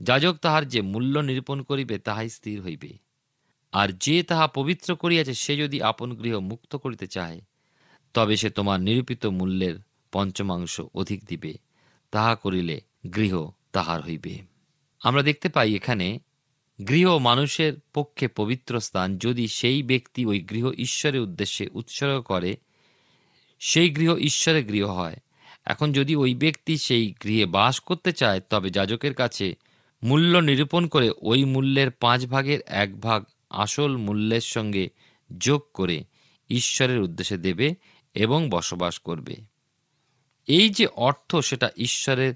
যাজক 0.01 0.37
তাহার 0.41 0.67
যে 0.67 0.81
মূল্য 0.81 1.19
নিরূপণ 1.19 1.61
করিবে, 1.61 1.97
তাহাই 1.97 2.29
স্থির 2.29 2.61
হইবে। 2.61 2.97
আর 3.71 3.89
যে 3.89 4.23
তাহা 4.23 4.47
পবিত্র 4.47 4.95
করিয়াছে, 4.95 5.33
সে 5.33 5.57
যদি 5.57 5.81
আপন 5.81 6.13
গৃহ 6.13 6.39
মুক্ত 6.39 6.75
করিতে 6.75 7.07
চায়, 7.07 7.41
তবে 8.13 8.37
সে 8.37 8.49
তোমার 8.49 8.79
নিরূপিত 8.79 9.25
মূল্যের 9.25 9.75
পঞ্চমাংশ 10.11 10.81
অধিক 10.93 11.23
দিবে। 11.25 11.57
তাহা 12.11 12.35
করিলে 12.35 12.81
গৃহ 13.09 13.49
তাহার 13.71 14.01
হইবে। 14.01 14.39
আমরা 14.99 15.23
দেখতে 15.23 15.49
পাই 15.49 15.75
এখানে, 15.75 16.19
গৃহ 16.87 17.17
মানুষের 17.17 17.73
পক্ষে 17.93 18.27
পবিত্র 18.27 18.79
স্থান 18.79 19.17
যদি 19.17 19.47
সেই 19.47 19.83
ব্যক্তি 19.83 20.25
ওই 20.25 20.39
গৃহ 20.39 20.71
ঈশ্বরের 20.71 21.21
উদ্দেশ্যে 21.21 21.69
উৎসর্গ 21.73 22.21
করে, 22.21 22.57
সেই 23.59 23.89
গৃহ 23.89 24.17
ঈশ্বরের 24.17 24.65
গৃহ 24.65 24.87
হয়। 24.87 25.15
এখন 25.65 25.91
যদি 25.91 26.15
ওই 26.15 26.35
ব্যক্তি 26.35 26.77
সেই 26.77 27.13
গৃহে 27.23 27.45
বাস 27.45 27.79
করতে 27.79 28.13
চায়, 28.13 28.41
তবে 28.49 28.69
যাজকের 28.69 29.13
কাছে 29.13 29.55
মূল্য 30.03 30.37
নিরূপণ 30.37 30.87
করে 30.87 31.11
ওই 31.21 31.45
মূল্যের 31.45 31.91
পাঁচ 31.91 32.25
ভাগের 32.25 32.59
এক 32.65 32.99
ভাগ 32.99 33.23
আসল 33.49 33.97
মূল্যের 33.97 34.41
সঙ্গে 34.41 34.89
যোগ 35.37 35.61
করে 35.73 36.03
ঈশ্বরের 36.49 37.01
উদ্দেশ্যে 37.01 37.37
দেবে 37.37 37.75
এবং 38.13 38.49
বসবাস 38.49 38.99
করবে। 38.99 39.35
এই 40.47 40.69
যে 40.69 40.85
অর্থ, 40.85 41.35
সেটা 41.35 41.69
ঈশ্বরের 41.77 42.33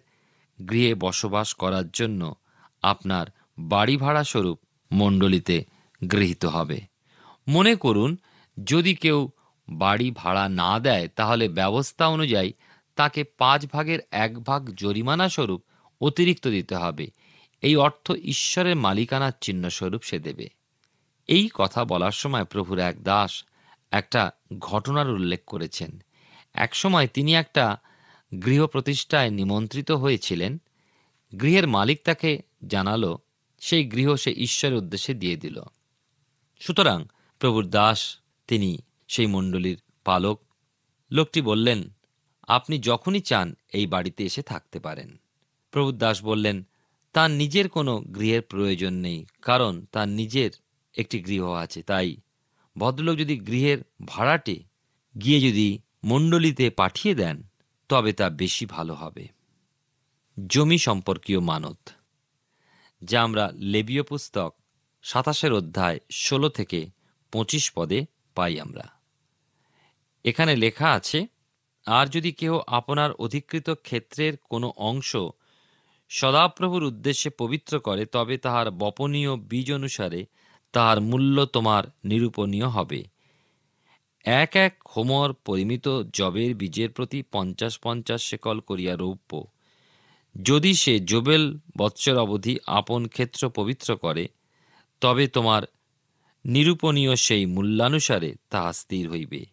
গৃহে 0.66 0.96
বসবাস 0.96 1.54
করার 1.54 1.90
জন্য 1.90 2.36
আপনার 2.82 3.28
বাড়ি 3.60 3.98
ভাড়া 3.98 4.24
স্বরূপ 4.24 4.60
মণ্ডলীতে 4.92 5.66
গৃহীত 6.12 6.46
হবে। 6.46 6.82
মনে 7.48 7.76
করুন, 7.76 8.18
যদি 8.64 8.96
কেউ 8.96 9.30
বাড়ি 9.70 10.12
ভাড়া 10.12 10.50
না 10.50 10.80
দেয়, 10.80 11.08
তাহলে 11.08 11.50
ব্যবস্থা 11.50 12.08
অনুযায়ী 12.08 12.54
তাকে 12.96 13.24
পাঁচ 13.24 13.66
ভাগের 13.74 14.00
এক 14.12 14.44
ভাগ 14.44 14.74
জরিমানা 14.74 15.30
স্বরূপ 15.30 15.64
অতিরিক্ত 16.02 16.48
দিতে 16.48 16.76
হবে। 16.76 17.08
এই 17.62 17.76
অর্থ 17.76 18.12
ঈশ্বরের 18.12 18.76
মালিকানার 18.76 19.32
চিহ্ন 19.42 19.70
স্বরূপ 19.70 20.02
সে 20.02 20.20
দেবে। 20.20 20.50
এই 21.28 21.50
কথা 21.54 21.86
বলার 21.86 22.12
সময় 22.12 22.44
প্রভুর 22.44 22.80
এক 22.80 23.04
দাস 23.04 23.46
একটা 23.92 24.32
ঘটনার 24.60 25.10
উল্লেখ 25.10 25.40
করেছেন। 25.48 26.04
একসময় 26.54 27.08
তিনি 27.08 27.36
একটা 27.36 27.78
গৃহ 28.40 28.68
প্রতিষ্ঠায় 28.68 29.30
নিমন্ত্রিত 29.30 29.92
হয়েছিলেন, 29.92 30.62
গৃহের 31.40 31.68
মালিক 31.68 32.00
তাকে 32.04 32.42
জানালো, 32.68 33.20
সেই 33.60 33.86
গৃহ 33.86 34.16
সে 34.16 34.32
ঈশ্বরের 34.32 34.78
উদ্দেশ্যে 34.78 35.14
দিয়ে 35.14 35.38
দিল। 35.38 35.62
সুতরাং 36.60 37.06
প্রভুর 37.40 37.68
দাস, 37.68 38.20
তিনি 38.48 38.78
সেই 39.08 39.26
মণ্ডলীর 39.26 39.82
পালক। 40.04 40.42
লোকটি 41.12 41.42
বললেন, 41.42 41.90
আপনি 42.48 42.80
যখনই 42.80 43.20
চান, 43.20 43.56
এই 43.74 43.88
বাড়িতে 43.88 44.26
এসে 44.26 44.42
থাকতে 44.42 44.80
পারেন। 44.80 45.22
প্রভুর 45.72 45.98
দাস 45.98 46.24
বললেন, 46.24 46.68
তার 47.14 47.32
নিজের 47.32 47.70
কোনো 47.70 48.00
গৃহের 48.00 48.42
প্রয়োজন 48.42 48.94
নেই, 48.94 49.26
কারণ 49.42 49.86
তার 49.92 50.08
নিজের 50.08 50.52
একটি 50.98 51.20
গৃহ 51.20 51.50
আছে। 51.50 51.84
তাই 51.84 52.18
ভদ্রলোক 52.78 53.18
যদি 53.18 53.40
গৃহের 53.40 53.78
ভাড়াটে 54.06 54.64
গিয়ে 55.22 55.42
যদি 55.42 55.80
মণ্ডলীতে 56.04 56.70
পাঠিয়ে 56.70 57.16
দেন 57.16 57.51
তবে 57.92 58.12
তা 58.14 58.28
বেশি 58.42 58.66
ভালো 58.66 58.94
হবে। 58.94 59.26
জমি 60.38 60.78
সম্পর্কীয় 60.78 61.42
মানত, 61.52 61.82
যা 63.02 63.18
আমরা 63.24 63.46
লেবীয় 63.74 64.04
পুস্তক 64.04 64.52
সাতাশের 65.06 65.52
অধ্যায় 65.54 65.98
ষোলো 66.26 66.50
থেকে 66.50 66.80
পঁচিশ 67.34 67.66
পদে 67.76 68.00
পাই 68.36 68.54
আমরা। 68.60 68.86
এখানে 70.26 70.54
লেখা 70.56 70.90
আছে, 70.92 71.20
আর 71.86 72.06
যদি 72.08 72.32
কেউ 72.32 72.56
আপনার 72.68 73.12
অধিকৃত 73.12 73.68
ক্ষেত্রের 73.84 74.34
কোনো 74.50 74.68
অংশ 74.90 75.12
সদাপ্রভুর 76.12 76.84
উদ্দেশ্যে 76.84 77.30
পবিত্র 77.38 77.74
করে, 77.80 78.04
তবে 78.06 78.36
তাহার 78.38 78.68
বপনীয় 78.72 79.34
বীজ 79.50 79.68
অনুসারে 79.74 80.22
তাহার 80.74 80.98
মূল্য 81.02 81.38
তোমার 81.46 81.84
নিরূপণীয় 82.04 82.68
হবে। 82.68 83.02
এক 84.26 84.56
এক 84.56 84.80
হোমর 84.98 85.34
পরিমিত 85.34 86.02
জবের 86.14 86.56
বীজের 86.56 86.90
প্রতি 86.90 87.24
পঞ্চাশ 87.32 87.80
পঞ্চাশ 87.80 88.24
শেকল 88.24 88.60
করিয়া 88.60 88.96
রৌপ্য। 88.96 89.46
যদি 90.42 90.74
সে 90.74 91.00
জোবেল 91.00 91.58
বৎসর 91.78 92.18
অবধি 92.18 92.58
আপন 92.68 93.08
ক্ষেত্র 93.08 93.50
পবিত্র 93.50 93.96
করে, 93.96 94.28
তবে 95.02 95.28
তোমার 95.28 95.64
নিরূপণীয় 96.46 97.16
সেই 97.16 97.46
মূল্যানুসারে 97.46 98.36
তাহা 98.50 98.74
স্থির 98.74 99.10
হইবে। 99.10 99.46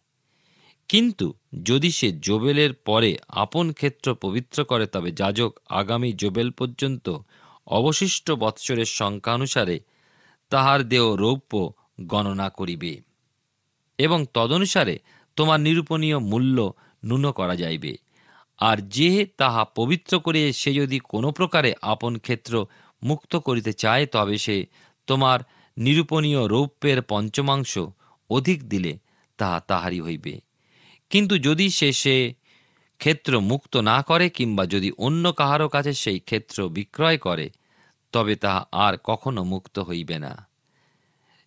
কিন্তু 0.88 1.34
যদি 1.64 1.90
সে 1.90 2.12
জোবেলের 2.12 2.75
পরে 2.75 3.18
আপন 3.28 3.72
ক্ষেত্র 3.72 4.14
পবিত্র 4.14 4.64
করে, 4.64 4.87
তবে 4.87 5.10
যাজক 5.10 5.58
আগামী 5.68 6.12
জোবেল 6.12 6.50
পর্যন্ত 6.50 7.18
অবশিষ্ট 7.66 8.30
বৎসরের 8.30 8.84
সংখ্যানুসারে 8.84 9.80
তাহার 10.48 10.88
দেহ 10.88 11.14
রৌপ্য 11.14 11.72
গণনা 12.02 12.50
করিবে। 12.50 13.08
এবং 13.99 14.26
তদনুসারে 14.35 14.99
তোমার 15.37 15.61
নিরূপণীয় 15.61 16.19
মূল্য 16.19 16.73
ন্যূন 17.05 17.33
করা 17.33 17.57
যাইবে। 17.57 17.97
আর 18.59 18.76
যে 18.76 19.26
তাহা 19.37 19.64
পবিত্র 19.64 20.19
করে 20.19 20.52
সে 20.52 20.75
যদি 20.75 20.99
কোনো 20.99 21.33
প্রকারে 21.33 21.75
আপন 21.83 22.19
ক্ষেত্র 22.19 22.67
মুক্ত 23.02 23.37
করিতে 23.37 23.73
চায়, 23.73 24.07
তবে 24.07 24.38
সে 24.38 24.67
তোমার 25.07 25.40
নিরূপণীয় 25.78 26.49
রৌপ্যের 26.49 27.02
পঞ্চমাংশ 27.02 27.78
অধিক 28.31 28.69
দিলে 28.69 28.99
তাহা 29.37 29.61
তাহারই 29.61 30.00
হইবে। 30.00 30.40
কিন্তু 31.11 31.38
যদি 31.38 31.71
সে 31.71 31.93
সে 31.93 32.35
ক্ষেত্র 32.99 33.40
মুক্ত 33.40 33.76
না 33.76 34.02
করে 34.02 34.31
কিংবা 34.31 34.67
যদি 34.67 34.90
অন্য 34.90 35.33
কাহারও 35.33 35.69
কাছে 35.69 35.93
সেই 35.93 36.19
ক্ষেত্র 36.19 36.69
বিক্রয় 36.69 37.19
করে, 37.19 37.50
তবে 38.12 38.37
তাহা 38.37 38.67
আর 38.73 38.99
কখনো 39.05 39.45
মুক্ত 39.45 39.78
হইবে 39.78 40.19
না। 40.19 40.48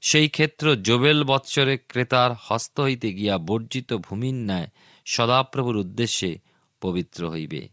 সেই 0.02 0.30
ক্ষেত্র 0.30 0.76
জোবেল 0.76 1.24
বৎসরে 1.24 1.78
ক্রেতার 1.78 2.32
হস্ত 2.40 2.80
হইতে 2.80 3.14
গিয়া 3.14 3.38
বর্জিত 3.38 3.94
ভূমির 3.94 4.34
ন্যায় 4.34 4.68
সদাপ্রভুর 5.06 5.76
উদ্দেশ্যে 5.76 6.38
পবিত্র 6.82 7.30
হইবে। 7.30 7.68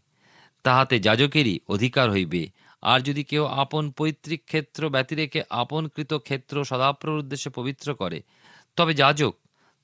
তাহাতে 0.63 0.99
যাজকেরই 0.99 1.59
অধিকার 1.67 2.11
হইবে। 2.11 2.49
আর 2.81 2.99
যদি 2.99 3.23
কেউ 3.23 3.45
আপন 3.45 3.91
পৈতৃক 3.91 4.41
ক্ষেত্র 4.45 4.89
ব্যতিরেকে 4.89 5.43
আপনকৃত 5.49 6.13
ক্ষেত্র 6.13 6.65
সদাপ্রভুর 6.65 7.19
উদ্দেশ্যে 7.19 7.49
পবিত্র 7.49 7.95
করে, 7.95 8.21
তবে 8.75 8.93
যাজক 8.93 9.35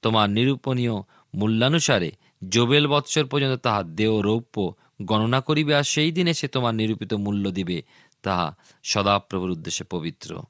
তোমার 0.01 0.29
নিরূপণীয় 0.29 0.95
মূল্যানুসারে 1.35 2.11
জোবেল 2.49 2.87
বৎসর 2.87 3.25
পর্যন্ত 3.25 3.61
তাহার 3.61 3.85
দেহ 3.95 4.19
রৌপ্য 4.19 4.73
গণনা 5.01 5.41
করিবে 5.41 5.75
আর 5.75 5.83
সেই 5.83 6.11
দিনে 6.11 6.33
সে 6.33 6.47
তোমার 6.47 6.75
নিরূপিত 6.75 7.13
মূল্য 7.13 7.51
দিবে, 7.51 7.81
তাহা 8.23 8.55
সদাপ্রভুর 8.83 9.49
উদ্দেশ্যে 9.49 9.85
পবিত্র। 9.89 10.41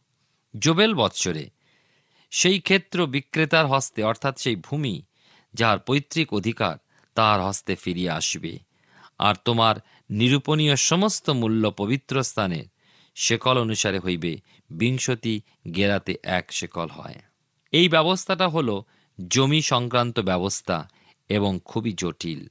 জোবেল 0.59 0.93
বৎসরে 0.93 1.49
সেই 2.35 2.59
ক্ষেত্র 2.59 3.05
বিক্রেতার 3.05 3.67
হস্তে, 3.67 4.03
অর্থাৎ 4.03 4.39
সেই 4.39 4.55
ভূমি 4.55 5.01
যার 5.53 5.79
পৈতৃক 5.79 6.33
অধিকার, 6.33 6.77
তাহার 7.15 7.41
হস্তে 7.41 7.75
ফিরিয়া 7.75 8.15
আসবে। 8.15 8.59
আর 9.19 9.35
তোমার 9.45 9.75
নিরূপণীয় 10.09 10.75
সমস্ত 10.75 11.29
মূল্য 11.29 11.71
পবিত্র 11.71 12.23
স্থানের 12.23 12.65
শেকল 13.15 13.61
অনুসারে 13.61 13.99
হইবে, 13.99 14.37
বিংশতি 14.69 15.41
গেরাতে 15.75 16.15
এক 16.23 16.53
শেকল 16.53 16.87
হয়। 16.87 17.15
এই 17.71 17.89
ব্যবস্থাটা 17.89 18.47
হল 18.47 18.81
জমি 19.27 19.61
সংক্রান্ত 19.61 20.19
ব্যবস্থা 20.19 20.89
এবং 21.29 21.59
খুবই 21.65 21.93
জটিল। 21.97 22.47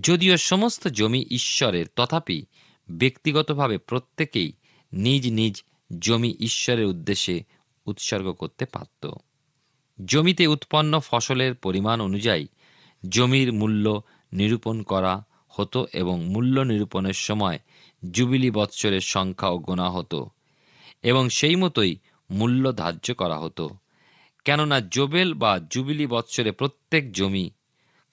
যদিও 0.00 0.36
সমস্ত 0.36 0.88
জমি 0.88 1.26
ঈশ্বরের, 1.30 1.86
তথাপি 1.96 2.44
ব্যক্তিগতভাবে 2.90 3.78
প্রত্যেকেই 3.78 4.52
নিজ 4.92 5.32
নিজ 5.32 5.62
জমি 5.98 6.36
ঈশ্বরের 6.40 6.86
উদ্দেশ্যে 6.86 7.42
উৎসর্গ 7.86 8.32
করতে 8.32 8.64
পারত। 8.64 9.10
জমিতে 10.04 10.46
উৎপন্ন 10.46 11.00
ফসলের 11.00 11.54
পরিমাণ 11.54 12.00
অনুযায়ী 12.00 12.46
জমির 13.08 13.52
মূল্য 13.52 14.02
নিরূপণ 14.32 14.82
করা 14.82 15.24
হতো 15.48 15.86
এবং 15.92 16.24
মূল্য 16.24 16.60
নিরূপণের 16.60 17.12
সময় 17.12 17.58
জুবিলি 18.10 18.50
বৎসরের 18.50 19.00
সংখ্যাও 19.00 19.58
গোনা 19.58 19.90
হতো 19.90 20.30
এবং 21.02 21.28
সেই 21.28 21.56
মতোই 21.56 21.96
মূল্য 22.30 22.72
ধার্য 22.72 23.14
করা 23.14 23.38
হতো। 23.38 23.68
কেননা 24.44 24.80
জোবেল 24.80 25.34
বা 25.34 25.60
জুবিলি 25.70 26.06
বৎসরে 26.06 26.52
প্রত্যেক 26.52 27.12
জমি 27.12 27.50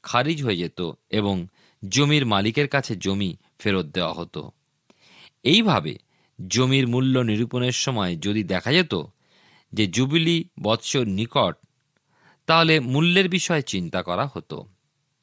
খারিজ 0.04 0.44
হয়ে 0.44 0.58
যেত 0.58 0.92
এবং 1.10 1.48
জমির 1.90 2.26
মালিকের 2.26 2.68
কাছে 2.68 2.96
জমি 2.96 3.36
ফেরত 3.60 3.86
দেওয়া 3.86 4.14
হতো। 4.14 4.52
এইভাবে 5.44 5.98
জমির 6.48 6.88
মূল্য 6.88 7.20
নিরূপণের 7.20 7.72
সময় 7.72 8.16
যদি 8.16 8.44
দেখা 8.44 8.72
যেত 8.72 8.96
যে 9.74 9.88
জুবিলি 9.88 10.50
বৎসর 10.64 11.06
নিকট, 11.06 11.58
তাহলে 12.46 12.80
মূল্যের 12.80 13.30
বিষয়ে 13.30 13.62
চিন্তা 13.62 14.04
করা 14.04 14.30
হতো। 14.34 14.66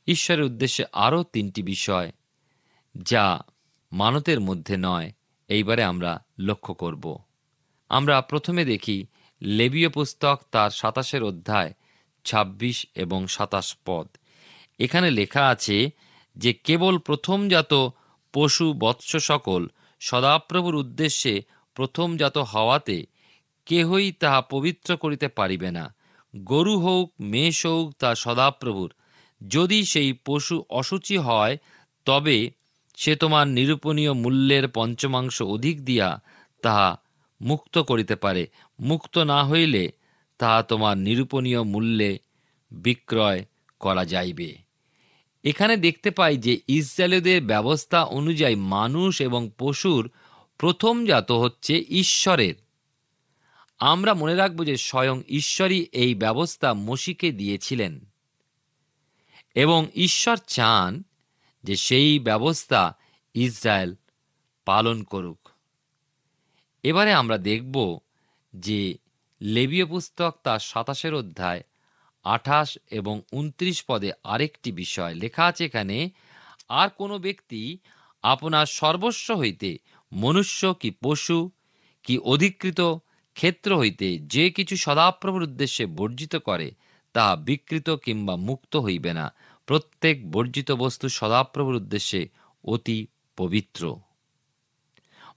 ঈশ্বরের 0.07 0.45
উদ্দেশ্যে 0.45 0.85
আরও 0.93 1.23
তিনটি 1.23 1.63
বিষয় 1.63 2.13
যা 3.03 3.41
মানতের 3.93 4.41
মধ্যে 4.41 4.77
নয়, 4.79 5.13
এইবারে 5.49 5.85
আমরা 5.85 6.25
লক্ষ্য 6.39 6.75
করব। 6.75 7.19
আমরা 7.89 8.21
প্রথমে 8.21 8.65
দেখি 8.65 9.07
লেবীয় 9.43 9.89
পুস্তক 9.89 10.41
তার 10.51 10.71
সাতাশের 10.71 11.23
অধ্যায় 11.23 11.75
২৬ 12.25 12.87
এবং 12.95 13.27
সাতাশ 13.27 13.77
পদ। 13.85 14.09
এখানে 14.79 15.11
লেখা 15.11 15.49
আছে 15.49 15.91
যে 16.37 16.53
কেবল 16.53 16.99
প্রথমজাত 16.99 17.75
পশু 18.33 18.73
বৎস 18.73 19.17
সকল 19.17 19.69
সদাপ্রভুর 20.01 20.75
উদ্দেশ্যে 20.75 21.43
প্রথমজাত 21.75 22.39
হওয়াতে 22.39 23.07
কেহই 23.67 24.13
তাহা 24.13 24.41
পবিত্র 24.41 24.97
করিতে 24.97 25.29
পারিবে 25.29 25.71
না। 25.71 25.95
গরু 26.37 26.79
হোক, 26.79 27.13
মেষ 27.21 27.67
হোক, 27.67 27.95
তা 27.99 28.15
সদাপ্রভুর। 28.15 28.93
যদি 29.49 29.85
সেই 29.85 30.13
পশু 30.13 30.65
অসুচি 30.71 31.17
হয়, 31.17 31.59
তবে 32.05 32.51
সে 32.97 33.17
তোমার 33.17 33.49
নিরূপণীয় 33.49 34.13
মূল্যের 34.13 34.69
পঞ্চমাংশ 34.69 35.43
অধিক 35.43 35.85
দিয়া 35.85 36.23
তাহা 36.63 36.99
মুক্ত 37.41 37.79
করিতে 37.79 38.17
পারে। 38.17 38.47
মুক্ত 38.81 39.19
না 39.19 39.45
হইলে 39.45 39.93
তাহা 40.39 40.63
তোমার 40.63 40.99
নিরূপণীয় 40.99 41.63
মূল্যে 41.63 42.19
বিক্রয় 42.71 43.45
করা 43.81 44.05
যাইবে। 44.05 44.57
এখানে 45.45 45.77
দেখতে 45.77 46.11
পাই 46.11 46.37
যে 46.37 46.61
ইসরায়েলদের 46.69 47.43
ব্যবস্থা 47.43 48.05
অনুযায়ী 48.05 48.55
মানুষ 48.55 49.23
এবং 49.23 49.51
পশুর 49.59 50.11
প্রথমজাত 50.59 51.33
হচ্ছে 51.33 51.85
ঈশ্বরের। 51.89 52.66
আমরা 53.79 54.15
মনে 54.15 54.35
রাখব 54.35 54.65
যে 54.65 54.77
স্বয়ং 54.77 55.23
ঈশ্বরই 55.29 55.87
এই 55.93 56.15
ব্যবস্থা 56.15 56.75
মসিকে 56.75 57.33
দিয়েছিলেন। 57.33 58.07
এবং 59.55 59.87
ঈশ্বর 59.95 60.37
চান 60.37 61.03
যে 61.65 61.77
সেই 61.77 62.19
ব্যবস্থা 62.19 62.97
ইসরায়েল 63.35 63.95
পালন 64.65 65.03
করুক। 65.03 65.49
এবারে 66.83 67.13
আমরা 67.13 67.39
দেখব 67.39 67.99
যে 68.57 68.99
লেবীয় 69.43 69.87
পুস্তক 69.87 70.39
তার 70.43 70.59
সাতাশের 70.59 71.15
অধ্যায় 71.15 71.63
আঠাশ 72.25 72.79
এবং 72.91 73.23
উনত্রিশ 73.33 73.85
পদে 73.87 74.13
আরেকটি 74.25 74.73
বিষয় 74.73 75.15
লেখা 75.15 75.45
আছে 75.45 75.65
এখানে, 75.65 76.11
আর 76.69 76.89
কোনো 76.89 77.19
ব্যক্তি 77.19 77.79
আপনার 78.23 78.67
সর্বস্ব 78.67 79.35
হইতে 79.35 79.79
মনুষ্য 80.13 80.75
কি 80.81 80.91
পশু, 80.91 81.51
কি 82.03 82.19
অধিকৃত 82.19 82.81
ক্ষেত্র 83.37 83.79
হইতে 83.79 84.19
যে 84.19 84.51
কিছু 84.51 84.77
সদাপ্রভুর 84.77 85.43
উদ্দেশ্যে 85.43 85.87
বর্জিত 85.87 86.37
করে, 86.37 86.71
তা 87.13 87.37
বিকৃত 87.37 87.91
কিংবা 87.91 88.37
মুক্ত 88.37 88.77
হইবে 88.77 89.13
না। 89.13 89.35
প্রত্যেক 89.67 90.31
বর্জিত 90.31 90.73
বস্তু 90.73 91.09
সদাপ্রভুর 91.09 91.75
উদ্দেশ্যে 91.75 92.29
অতি 92.65 93.07
পবিত্র। 93.37 93.97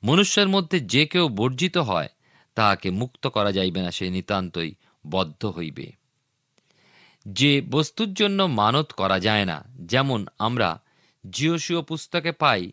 মনুষ্যের 0.03 0.47
মধ্যে 0.47 0.79
যে 0.79 1.05
কেউ 1.05 1.29
বর্জিত 1.29 1.77
হয়, 1.77 2.09
তাহাকে 2.55 2.89
মুক্ত 2.89 3.27
করা 3.27 3.51
যাইবে 3.51 3.81
না, 3.81 3.91
সে 3.91 4.09
নিতান্তই 4.09 4.71
বদ্ধ 5.07 5.45
হইবে। 5.45 5.91
যে 7.27 7.61
বস্তুর 7.61 8.13
জন্য 8.13 8.43
মানত 8.43 8.91
করা 8.91 9.19
যায় 9.19 9.45
না, 9.45 9.63
যেমন 9.75 10.27
আমরা 10.39 10.81
জিওসীয় 11.29 11.81
পুস্তকে 11.81 12.31
পাই, 12.31 12.71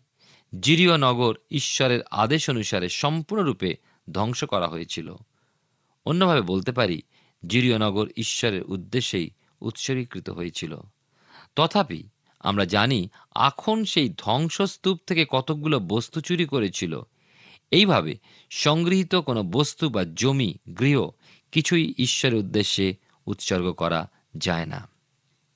জিরিয় 0.60 0.98
নগর 0.98 1.34
ঈশ্বরের 1.50 2.00
আদেশ 2.10 2.50
অনুসারে 2.50 2.88
সম্পূর্ণরূপে 2.88 3.76
ধ্বংস 4.12 4.45
করা 4.45 4.69
হয়েছিল। 4.69 5.16
অন্যভাবে 6.05 6.40
বলতে 6.40 6.73
পারি 6.73 7.03
জিরিয় 7.47 7.79
নগর 7.79 8.09
ঈশ্বরের 8.16 8.62
উদ্দেশ্যেই 8.62 9.31
উৎসর্গীকৃত 9.61 10.31
হয়েছিল। 10.31 10.81
তথাপি, 11.57 12.03
আমরা 12.40 12.64
জানি 12.64 13.09
এখন 13.35 13.85
সেই 13.85 14.09
ধ্বংসস্তূপ 14.09 15.01
থেকে 15.07 15.27
কতকগুলো 15.29 15.81
বস্তু 15.81 16.21
চুরি 16.21 16.45
করেছিল। 16.45 17.01
এইভাবে 17.71 18.16
সংগৃহীত 18.51 19.14
কোনো 19.14 19.42
বস্তু 19.42 19.90
বা 19.90 20.05
জমি, 20.14 20.55
গৃহ 20.79 21.09
কিছুই 21.53 21.95
ঈশ্বরের 21.99 22.38
উদ্দেশ্যে 22.38 22.95
উৎসর্গ 23.27 23.73
করা 23.73 24.11
যায় 24.37 24.66
না। 24.66 24.88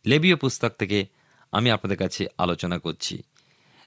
লেবীয় 0.07 0.37
পুস্তক 0.37 0.69
থেকে 0.69 1.07
আমি 1.53 1.71
আপনাদের 1.71 1.99
কাছে 1.99 2.27
আলোচনা 2.39 2.79
করছি। 2.79 3.23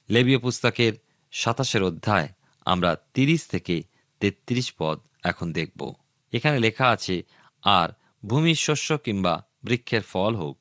লেবীয় 0.09 0.37
পুস্তকের 0.37 0.93
সাতাশের 1.31 1.83
অধ্যায়, 1.83 2.29
আমরা 2.65 2.97
তিরিশ 3.13 3.47
থেকে 3.47 3.83
তেত্রিশ 4.23 4.73
পদ 4.77 4.97
এখন 5.23 5.51
দেখব। 5.51 5.93
এখানে 6.33 6.59
লেখা 6.59 6.89
আছে, 6.89 7.23
আর 7.63 7.89
ভূমির 8.25 8.55
শস্য 8.55 8.97
কিংবা 8.97 9.43
বৃক্ষের 9.63 10.01
ফল 10.01 10.35
হোক, 10.35 10.55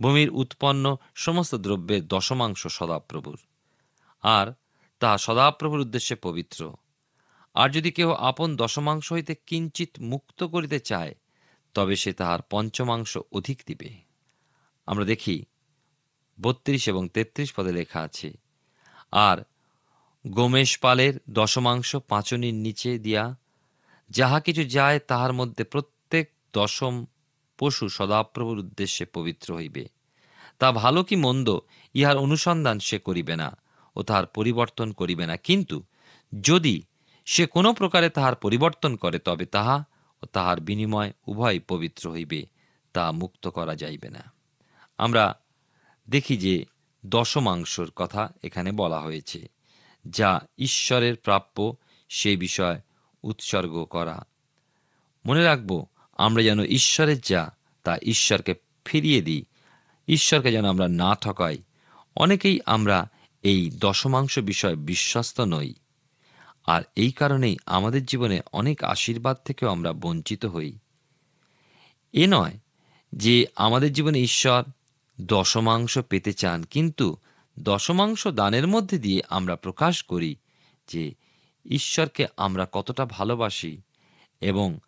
ভূমির 0.00 0.30
উৎপন্ন 0.30 0.96
সমস্ত 1.14 1.54
দ্রব্যের 1.54 2.06
দশমাংশ 2.06 2.66
সদাপ্রভুর। 2.66 3.38
আর 4.22 4.46
তা 5.00 5.18
সদাপ্রভুর 5.18 5.80
উদ্দেশ্যে 5.80 6.16
পবিত্র। 6.16 6.72
আর 7.54 7.68
যদি 7.70 7.90
কেহ 7.90 8.08
আপন 8.10 8.56
দশমাংশ 8.56 9.12
হইতে 9.12 9.34
কিঞ্চিত 9.34 9.90
মুক্ত 10.00 10.42
করিতে 10.44 10.80
চায়, 10.80 11.14
তবে 11.74 11.96
সে 11.96 12.12
তাহার 12.12 12.40
পঞ্চমাংশ 12.50 13.18
অধিক 13.32 13.58
দিবে। 13.66 13.90
আমরা 14.86 15.04
দেখি, 15.04 15.44
বত্রিশ 16.40 16.88
এবং 16.88 17.08
তেত্রিশ 17.08 17.52
পদে 17.56 17.72
লেখা 17.72 18.00
আছে, 18.00 18.32
আর 19.12 19.38
গোমেশ 20.26 20.78
পালের 20.78 21.20
দশমাংশ 21.30 21.96
পাঁচনির 21.96 22.54
নিচে 22.54 22.98
দিয়া, 22.98 23.36
যাহা 24.10 24.40
কিছু 24.40 24.64
যায় 24.64 24.98
তাহার 24.98 25.32
মধ্যে 25.32 25.64
প্রত্যেক 25.64 26.30
দশম 26.52 27.04
পশু 27.58 27.88
সদাপ্রভুর 27.88 28.58
উদ্দেশ্যে 28.58 29.06
পবিত্র 29.06 29.56
হইবে। 29.56 29.88
তা 30.58 30.72
ভালো 30.72 31.04
কি 31.04 31.16
মন্দ, 31.16 31.58
ইহার 31.94 32.16
অনুসন্ধান 32.16 32.78
সে 32.78 32.98
করিবে 32.98 33.36
না 33.36 33.56
ও 33.96 34.02
তাহার 34.02 34.26
পরিবর্তন 34.26 34.92
করিবে 34.92 35.26
না। 35.26 35.36
কিন্তু 35.36 35.82
যদি 36.42 36.82
সে 37.24 37.46
কোনো 37.46 37.74
প্রকারে 37.74 38.10
তাহার 38.10 38.34
পরিবর্তন 38.34 38.96
করে, 38.96 39.18
তবে 39.18 39.46
তাহা 39.46 39.84
ও 40.22 40.26
তাহার 40.26 40.60
বিনিময় 40.60 41.12
উভয় 41.26 41.60
পবিত্র 41.68 42.10
হইবে, 42.10 42.46
তা 42.92 43.12
মুক্ত 43.12 43.48
করা 43.48 43.74
যাইবে 43.74 44.10
না। 44.10 44.32
আমরা 44.98 45.40
দেখি 46.08 46.36
যে 46.36 46.64
দশমাংশর 47.06 47.90
কথা 47.96 48.32
এখানে 48.42 48.72
বলা 48.72 49.00
হয়েছে। 49.00 49.59
যা 50.08 50.40
ঈশ্বরের 50.58 51.16
প্রাপ্য 51.16 51.76
সেই 52.08 52.36
বিষয় 52.36 52.80
উৎসর্গ 53.22 53.84
করা। 53.84 54.26
মনে 55.26 55.44
রাখব, 55.44 55.86
আমরা 56.18 56.42
যেন 56.42 56.60
ঈশ্বরের 56.60 57.20
যা, 57.20 57.50
তা 57.82 57.98
ঈশ্বরকে 58.02 58.54
ফিরিয়ে 58.84 59.22
দিই। 59.22 59.44
ঈশ্বরকে 60.08 60.52
যেন 60.52 60.64
আমরা 60.64 60.88
না 60.88 61.14
ঠকাই। 61.14 61.58
অনেকেই 62.16 62.60
আমরা 62.66 63.08
এই 63.42 63.70
দশমাংশ 63.70 64.38
বিষয় 64.38 64.76
বিশ্বস্ত 64.76 65.40
নই। 65.40 65.74
আর 66.64 66.82
এই 66.96 67.12
কারণেই 67.12 67.56
আমাদের 67.66 68.04
জীবনে 68.04 68.40
অনেক 68.52 68.84
আশীর্বাদ 68.84 69.36
থেকেও 69.44 69.68
আমরা 69.68 69.92
বঞ্চিত 69.92 70.44
হই। 70.44 70.78
এ 72.12 72.26
নয় 72.26 72.58
যে 73.12 73.46
আমাদের 73.56 73.92
জীবনে 73.92 74.18
ঈশ্বর 74.20 74.62
দশমাংশ 75.20 75.98
পেতে 75.98 76.32
চান, 76.32 76.62
কিন্তু 76.62 77.16
দশমাংশ 77.60 78.26
দানের 78.26 78.66
মধ্যে 78.66 78.98
দিয়ে 78.98 79.22
আমরা 79.30 79.56
প্রকাশ 79.56 80.02
করি 80.02 80.36
যে 80.88 81.14
ঈশ্বরকে 81.64 82.26
আমরা 82.36 82.66
কতটা 82.72 83.06
ভালোবাসি 83.06 83.80
এবং 84.40 84.78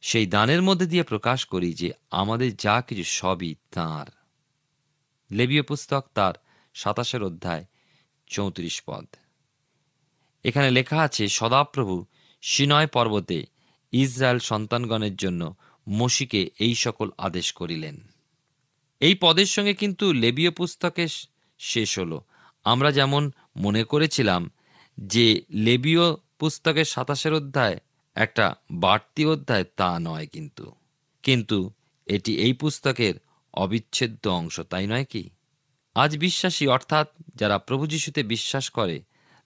সেই 0.00 0.26
দানের 0.26 0.62
মধ্যে 0.62 0.86
দিয়ে 0.86 1.02
প্রকাশ 1.02 1.44
করি 1.44 1.74
যে 1.74 1.92
আমাদের 2.10 2.56
যা 2.56 2.82
কিছু 2.82 3.04
সবই 3.04 3.54
তাঁর। 3.70 4.10
লেবীয় 5.30 5.62
পুস্তক 5.62 6.04
তার 6.14 6.34
সাতাশের 6.74 7.22
অধ্যায়, 7.22 7.64
চৌত্রিশ 8.26 8.82
পদ। 8.86 9.06
এখানে 10.44 10.70
লেখা 10.70 10.98
আছে, 11.02 11.28
সদাপ্রভু 11.28 12.04
সিনয় 12.42 12.86
পর্বতে 12.86 13.46
ইসরায়েল 13.92 14.38
সন্তানগণের 14.38 15.16
জন্য 15.16 15.54
মসিকে 15.88 16.50
এই 16.58 16.74
সকল 16.74 17.10
আদেশ 17.18 17.52
করিলেন। 17.52 18.00
এই 19.00 19.14
পদের 19.14 19.46
সঙ্গে 19.46 19.74
কিন্তু 19.74 20.12
লেবীয় 20.12 20.50
পুস্তকে 20.50 21.06
শেষ 21.58 21.98
হলো। 21.98 22.22
আমরা 22.64 22.92
যেমন 22.92 23.30
মনে 23.56 23.84
করেছিলাম 23.84 24.50
যে 25.00 25.42
লেবীয় 25.50 26.14
পুস্তকের 26.14 26.84
সাতাশের 26.84 27.32
অধ্যায় 27.32 27.80
একটা 28.14 28.54
বাড়তি 28.70 29.26
অধ্যায় 29.26 29.64
তা 29.76 29.98
নয় 29.98 30.26
কিন্তু। 30.26 30.72
কিন্তু 31.22 31.70
এটি 32.06 32.38
এই 32.38 32.52
পুস্তকের 32.52 33.14
অবিচ্ছেদ্য 33.54 34.28
অংশ, 34.28 34.60
তাই 34.60 34.86
নয় 34.86 35.04
কি? 35.04 35.30
আজ 35.94 36.18
বিশ্বাসী, 36.18 36.66
অর্থাৎ 36.66 37.08
যারা 37.34 37.58
প্রভু 37.58 37.86
যিশুতে 37.86 38.22
বিশ্বাস 38.22 38.70
করে, 38.70 39.02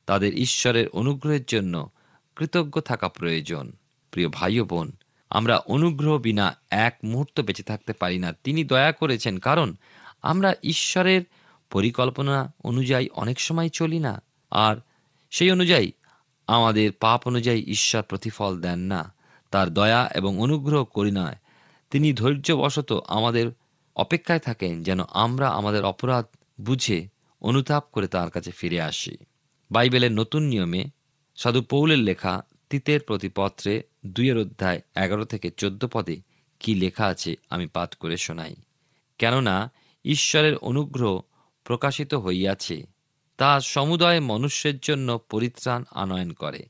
তাদের 0.06 0.34
ঈশ্বরের 0.34 0.88
অনুগ্রহের 0.88 1.44
জন্য 1.44 1.90
কৃতজ্ঞ 2.36 2.80
থাকা 2.80 3.08
প্রয়োজন। 3.08 3.72
প্রিয় 4.10 4.28
ভাই 4.28 4.60
ও 4.60 4.64
বোন, 4.64 4.92
আমরা 5.30 5.56
অনুগ্রহ 5.56 6.18
বিনা 6.18 6.56
এক 6.70 6.98
মুহূর্ত 7.04 7.40
বেঁচে 7.40 7.62
থাকতে 7.62 7.92
পারি 7.92 8.18
না। 8.18 8.32
তিনি 8.32 8.64
দয়া 8.64 8.92
করেছেন, 8.92 9.38
কারণ 9.38 9.74
আমরা 10.22 10.54
ঈশ্বরের 10.62 11.22
পরিকল্পনা 11.72 12.54
অনুযায়ী 12.64 13.08
অনেক 13.08 13.40
সময় 13.40 13.68
চলি 13.68 13.98
না। 13.98 14.22
আর 14.50 14.76
সেই 15.30 15.50
অনুযায়ী 15.50 15.92
আমাদের 16.46 16.92
পাপ 16.92 17.26
অনুযায়ী 17.26 17.60
ঈশ্বর 17.60 18.02
প্রতিফল 18.02 18.60
দেন 18.60 18.78
না। 18.78 19.14
তার 19.50 19.70
দয়া 19.70 20.10
এবং 20.14 20.38
অনুগ্রহ 20.40 20.84
করি 20.84 21.10
নয়। 21.10 21.36
তিনি 21.90 22.12
ধৈর্যবশত 22.12 23.04
আমাদের 23.08 23.50
অপেক্ষায় 23.96 24.38
থাকেন 24.38 24.82
যেন 24.82 25.00
আমরা 25.10 25.48
আমাদের 25.48 25.84
অপরাধ 25.84 26.24
বুঝে 26.60 27.08
অনুতাপ 27.40 27.84
করে 27.92 28.08
তার 28.08 28.30
কাছে 28.30 28.50
ফিরে 28.50 28.80
আসি। 28.80 29.16
বাইবেলের 29.70 30.12
নতুন 30.12 30.42
নিয়মে 30.42 30.84
সাধু 31.36 31.62
পৌলের 31.62 31.98
লেখা 31.98 32.42
তিতের 32.70 33.00
প্রতিপত্রে 33.00 33.82
দুইয়ের 34.06 34.38
অধ্যায় 34.38 34.80
এগারো 34.96 35.24
থেকে 35.24 35.50
চোদ্দ 35.50 35.86
পদে 35.92 36.20
কি 36.60 36.74
লেখা 36.74 37.06
আছে 37.06 37.36
আমি 37.50 37.66
পাঠ 37.66 37.94
করে 37.94 38.16
শোনাই। 38.16 38.54
কেননা 39.18 39.70
ঈশ্বরের 40.04 40.56
অনুগ্রহ 40.56 41.20
প্রকাশিত 41.64 42.14
হইয়াছে, 42.14 42.86
তা 43.36 43.60
সমুদয় 43.60 44.20
মনুষ্যের 44.20 44.78
জন্য 44.78 45.20
পরিত্রাণ 45.30 45.84
আনয়ন 45.90 46.32
করে। 46.32 46.66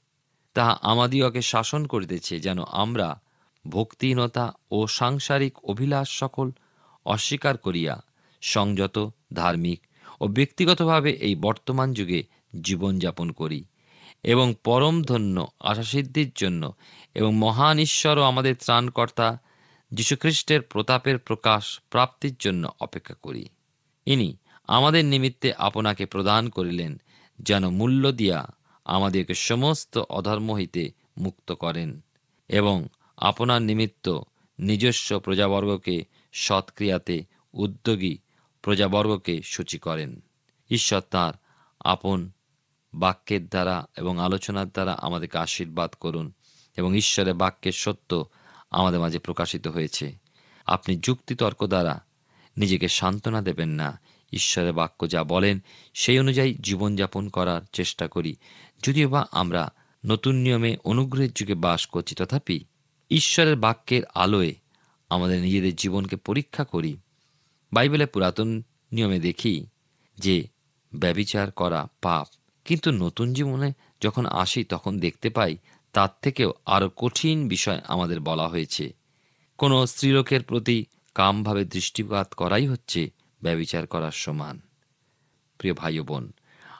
তাহা 0.54 0.78
আমাদিওকে 0.82 1.42
শাসন 1.42 1.86
করিতেছে 1.86 2.40
যেন 2.40 2.58
আমরা 2.70 3.20
ভক্তিহীনতা 3.68 4.52
ও 4.70 4.86
সাংসারিক 4.86 5.64
অভিলাষ 5.64 6.18
সকল 6.18 6.50
অস্বীকার 7.04 7.56
করিয়া 7.56 8.04
সংযত, 8.40 9.08
ধার্মিক 9.32 9.80
ও 10.20 10.28
ব্যক্তিগতভাবে 10.28 11.10
এই 11.10 11.34
বর্তমান 11.34 11.92
যুগে 11.92 12.22
জীবনযাপন 12.62 13.30
করি 13.30 13.64
এবং 14.22 14.54
পরম 14.64 15.02
ধন্য 15.02 15.46
আশাসিদ্ধির 15.60 16.30
জন্য 16.36 16.72
এবং 17.14 17.34
মহান 17.34 17.78
ঈশ্বর 17.78 18.18
ও 18.18 18.22
আমাদের 18.22 18.54
ত্রাণকর্তা 18.56 19.38
যীশুখ্রিস্টের 19.92 20.62
প্রতাপের 20.62 21.18
প্রকাশ 21.18 21.80
প্রাপ্তির 21.90 22.34
জন্য 22.38 22.70
অপেক্ষা 22.80 23.14
করি। 23.14 23.48
ইনি 24.06 24.36
আমাদের 24.68 25.04
নিমিত্তে 25.04 25.54
আপনাকে 25.54 26.06
প্রদান 26.06 26.48
করিলেন, 26.48 27.00
যেন 27.38 27.68
মূল্য 27.68 28.12
দিয়া 28.12 28.46
আমাদেরকে 28.84 29.34
সমস্ত 29.34 29.98
অধর্ম 29.98 30.54
হইতে 30.54 30.90
মুক্ত 31.18 31.52
করেন 31.52 32.00
এবং 32.48 32.88
আপনার 33.16 33.62
নিমিত্ত 33.62 34.20
নিজস্ব 34.58 35.18
প্রজাবর্গকে 35.18 36.04
সৎক্রিয়াতে 36.32 37.24
উদ্যোগী 37.52 38.18
প্রজাবর্গকে 38.62 39.42
সূচি 39.42 39.78
করেন। 39.78 40.20
ঈশ্বর 40.70 41.00
তাঁর 41.00 41.34
আপন 41.80 42.30
বাক্যের 42.94 43.48
দ্বারা 43.48 43.86
এবং 43.96 44.18
আলোচনার 44.18 44.68
দ্বারা 44.68 44.92
আমাদেরকে 44.92 45.38
আশীর্বাদ 45.38 45.94
করুন 46.00 46.32
এবং 46.76 46.96
ঈশ্বরের 46.96 47.34
বাক্যের 47.34 47.72
সত্য 47.72 48.26
আমাদের 48.70 49.00
মাঝে 49.00 49.18
প্রকাশিত 49.18 49.68
হয়েছে। 49.68 50.12
আপনি 50.66 50.96
যুক্তিতর্ক 50.96 51.66
দ্বারা 51.66 52.04
নিজেকে 52.56 52.88
সান্ত্বনা 52.88 53.42
দেবেন 53.42 53.68
না। 53.68 54.00
ঈশ্বরের 54.32 54.72
বাক্য 54.72 55.08
যা 55.08 55.24
বলেন, 55.24 55.62
সেই 55.94 56.18
অনুযায়ী 56.18 56.54
জীবনযাপন 56.54 57.28
করার 57.28 57.60
চেষ্টা 57.72 58.08
করি। 58.08 58.36
যদিও 58.84 59.08
বা 59.08 59.26
আমরা 59.32 59.72
নতুন 60.06 60.34
নিয়মে 60.34 60.76
অনুগ্রহের 60.84 61.32
যুগে 61.32 61.54
বাস 61.54 61.86
করছি, 61.86 62.14
তথাপি 62.14 62.64
ঈশ্বরের 63.10 63.56
বাক্যের 63.56 64.02
আলোয় 64.14 64.54
আমাদের 65.08 65.40
নিজেদের 65.40 65.76
জীবনকে 65.76 66.16
পরীক্ষা 66.16 66.64
করি। 66.64 66.96
বাইবেলে 67.72 68.06
পুরাতন 68.06 68.62
নিয়মে 68.92 69.20
দেখি 69.20 69.66
যে 70.18 70.48
ব্যবিচার 70.94 71.50
করা 71.50 71.88
পাপ। 72.02 72.28
কিন্তু 72.64 72.90
নতুন 72.90 73.32
জীবনে 73.32 73.72
যখন 74.02 74.26
আসি, 74.26 74.64
তখন 74.64 74.98
দেখতে 74.98 75.30
পাই 75.30 75.56
তার 75.92 76.08
থেকেও 76.22 76.52
আরও 76.66 76.90
কঠিন 76.96 77.48
বিষয় 77.48 77.80
আমাদের 77.88 78.20
বলা 78.20 78.48
হয়েছে। 78.48 78.92
কোনো 79.58 79.86
স্ত্রীলোকের 79.86 80.42
প্রতি 80.42 80.86
কামভাবে 81.14 81.64
দৃষ্টিপাত 81.64 82.34
করাই 82.34 82.66
হচ্ছে 82.66 83.10
ব্যবিচার 83.42 83.86
করার 83.86 84.10
সমান। 84.10 84.60
প্রিয় 85.58 85.74
ভাই 85.74 86.00
বোন, 86.00 86.32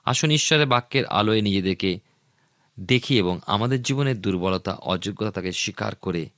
আসুন 0.05 0.31
ঈশ্বরের 0.31 0.67
বাক্যের 0.67 1.07
আলোয় 1.07 1.41
নিজেদেরকে 1.41 2.01
দেখি 2.81 3.19
এবং 3.19 3.41
আমাদের 3.47 3.83
জীবনের 3.83 4.21
দুর্বলতা, 4.21 4.73
অযোগ্যতাকে 4.75 5.53
স্বীকার 5.53 5.95
করে 5.95 6.29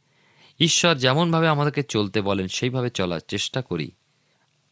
ঈশ্বর 0.60 0.94
যেমনভাবে 0.94 1.48
আমাদেরকে 1.48 1.82
চলতে 1.82 2.20
বলেন, 2.20 2.48
সেইভাবে 2.48 2.90
চলার 2.90 3.20
চেষ্টা 3.28 3.62
করি। 3.62 3.90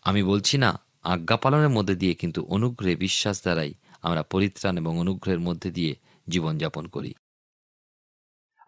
আমি 0.02 0.22
বলছি 0.22 0.58
না, 0.58 0.80
আজ্ঞা 1.02 1.36
পালনের 1.36 1.68
মধ্যে 1.68 1.94
দিয়ে 1.94 2.14
কিন্তু 2.14 2.44
অনুগ্রহে 2.44 2.96
বিশ্বাস 2.96 3.42
দ্বারাই 3.42 3.74
আমরা 4.02 4.22
পরিত্রাণ 4.22 4.78
এবং 4.78 4.98
অনুগ্রহের 4.98 5.40
মধ্যে 5.40 5.70
দিয়ে 5.70 5.96
জীবনযাপন 6.28 6.86
করি। 6.86 7.14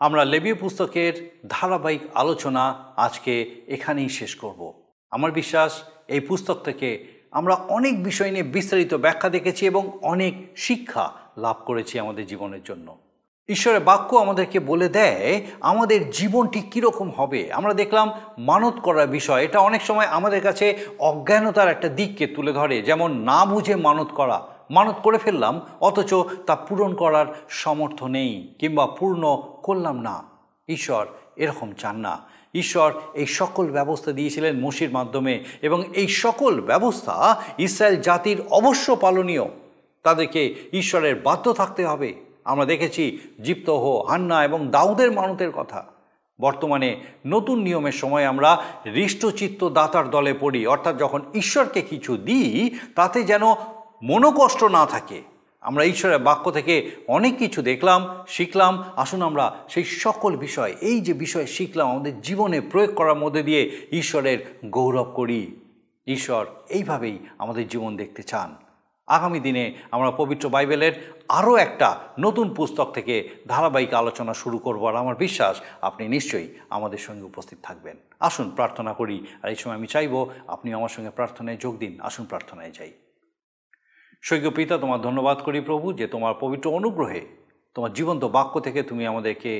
আমরা 0.00 0.24
লেবীয় 0.24 0.54
পুস্তকের 0.54 1.38
ধারাবাহিক 1.48 2.00
আলোচনা 2.14 2.70
আজকে 2.96 3.62
এখানেই 3.66 4.08
শেষ 4.08 4.36
করব। 4.36 4.82
আমার 5.10 5.32
বিশ্বাস 5.32 5.82
এই 6.08 6.20
পুস্তক 6.20 6.54
থেকে 6.54 7.04
আমরা 7.30 7.54
অনেক 7.54 8.04
বিষয় 8.04 8.30
নিয়ে 8.30 8.42
বিস্তারিত 8.42 8.94
ব্যাখ্যা 8.94 9.30
দেখেছি 9.30 9.66
এবং 9.66 9.98
অনেক 10.02 10.34
শিক্ষা 10.56 11.12
লাভ 11.36 11.56
করেছি 11.64 11.98
আমাদের 11.98 12.26
জীবনের 12.26 12.60
জন্য। 12.64 12.96
ঈশ্বরের 13.48 13.80
বাক্য 13.80 14.16
আমাদেরকে 14.16 14.60
বলে 14.60 14.88
দেয়, 14.88 15.46
আমাদের 15.60 16.10
জীবনটি 16.10 16.60
কীরকম 16.60 17.10
হবে? 17.10 17.52
আমরা 17.52 17.74
দেখলাম 17.74 18.10
মানত 18.38 18.80
করার 18.80 19.08
বিষয়, 19.08 19.44
এটা 19.44 19.58
অনেক 19.58 19.82
সময় 19.82 20.06
আমাদের 20.06 20.40
কাছে 20.40 20.86
অজ্ঞানতার 20.98 21.68
একটা 21.68 21.88
দিককে 21.88 22.26
তুলে 22.26 22.52
ধরে। 22.52 22.82
যেমন 22.82 23.18
না 23.18 23.44
বুঝে 23.44 23.76
মানত 23.76 24.08
করা, 24.08 24.46
মানত 24.70 24.94
করে 25.02 25.18
ফেললাম, 25.18 25.60
অথচ 25.80 26.14
তা 26.46 26.56
পূরণ 26.56 26.94
করার 26.94 27.26
সামর্থ্য 27.48 28.06
নেই, 28.06 28.54
কিংবা 28.58 28.86
পূর্ণ 28.86 29.42
করলাম 29.62 30.00
না। 30.00 30.22
ঈশ্বর 30.68 31.06
এরকম 31.36 31.72
চান 31.72 31.96
না। 31.96 32.33
ঈশ্বর 32.54 32.92
এই 33.14 33.26
সকল 33.26 33.66
ব্যবস্থা 33.66 34.12
দিয়েছিলেন 34.12 34.60
মসির 34.60 34.90
মাধ্যমে 34.90 35.44
এবং 35.62 35.84
এই 35.94 36.08
সকল 36.08 36.60
ব্যবস্থা 36.60 37.42
ইসরায়েল 37.58 38.00
জাতির 38.00 38.42
অবশ্য 38.50 38.96
পালনীয়। 38.96 39.44
তাদেরকে 40.02 40.54
ঈশ্বরের 40.72 41.16
বাধ্য 41.16 41.52
থাকতে 41.52 41.86
হবে। 41.86 42.14
আমরা 42.44 42.64
দেখেছি 42.64 43.18
জিপ্তহ 43.42 44.06
হান্না 44.08 44.44
এবং 44.44 44.68
দাউদের 44.68 45.12
মানতের 45.12 45.50
কথা। 45.50 45.84
বর্তমানে 46.40 47.00
নতুন 47.26 47.58
নিয়মের 47.58 47.92
সময় 47.92 48.24
আমরা 48.24 48.64
হৃষ্টচিত্ত 48.84 49.68
দাতার 49.68 50.10
দলে 50.10 50.34
পড়ি। 50.34 50.66
অর্থাৎ 50.66 50.98
যখন 50.98 51.20
ঈশ্বরকে 51.34 51.82
কিছু 51.82 52.16
দিই, 52.16 52.78
তাতে 52.94 53.22
যেন 53.22 53.42
মনোকষ্ট 54.02 54.64
না 54.64 54.86
থাকে। 54.86 55.33
আমরা 55.64 55.84
ঈশ্বরের 55.84 56.18
বাক্য 56.18 56.50
থেকে 56.50 56.90
অনেক 57.08 57.38
কিছু 57.38 57.62
দেখলাম, 57.62 58.24
শিখলাম। 58.28 58.84
আসুন 58.96 59.22
আমরা 59.22 59.56
সেই 59.68 59.84
সকল 59.84 60.36
বিষয়, 60.36 60.74
এই 60.80 61.00
যে 61.00 61.12
বিষয় 61.14 61.46
শিখলাম, 61.46 61.90
আমাদের 61.90 62.20
জীবনে 62.20 62.60
প্রয়োগ 62.60 62.94
করার 62.94 63.14
মধ্যে 63.14 63.42
দিয়ে 63.42 63.86
ঈশ্বরের 63.92 64.38
গৌরব 64.64 65.04
করি। 65.04 65.56
ঈশ্বর 66.06 66.46
এইভাবেই 66.68 67.18
আমাদের 67.38 67.68
জীবন 67.68 67.96
দেখতে 67.96 68.22
চান। 68.22 68.56
আগামী 69.06 69.40
দিনে 69.40 69.74
আমরা 69.90 70.10
পবিত্র 70.10 70.48
বাইবেলের 70.48 71.22
আরও 71.28 71.56
একটা 71.56 71.98
নতুন 72.20 72.54
পুস্তক 72.54 72.90
থেকে 72.94 73.28
ধারাবাহিক 73.48 73.94
আলোচনা 73.94 74.34
শুরু 74.34 74.58
করব 74.58 74.88
আর 74.88 74.96
আমার 74.96 75.16
বিশ্বাস 75.16 75.60
আপনি 75.82 76.08
নিশ্চয়ই 76.08 76.48
আমাদের 76.70 76.98
সঙ্গে 76.98 77.22
উপস্থিত 77.22 77.58
থাকবেন। 77.62 77.96
আসুন 78.20 78.50
প্রার্থনা 78.50 78.92
করি 78.92 79.26
আর 79.42 79.50
এই 79.50 79.56
সময় 79.56 79.74
আমি 79.74 79.86
চাইব 79.86 80.26
আপনি 80.46 80.72
আমার 80.72 80.88
সঙ্গে 80.88 81.10
প্রার্থনায় 81.10 81.56
যোগ 81.56 81.78
দিন। 81.78 82.00
আসুন 82.00 82.26
প্রার্থনায় 82.26 82.70
যাই। 82.70 82.92
সৈক্য 84.24 84.48
পিতা 84.50 84.74
তোমার 84.78 85.00
ধন্যবাদ 85.00 85.38
করি 85.42 85.58
প্রভু 85.60 85.86
যে 85.92 86.06
তোমার 86.06 86.34
পবিত্র 86.40 86.66
অনুগ্রহে 86.70 87.22
তোমার 87.76 87.92
জীবন্ত 87.92 88.22
বাক্য 88.24 88.54
থেকে 88.60 88.80
তুমি 88.82 89.02
আমাদেরকে 89.06 89.52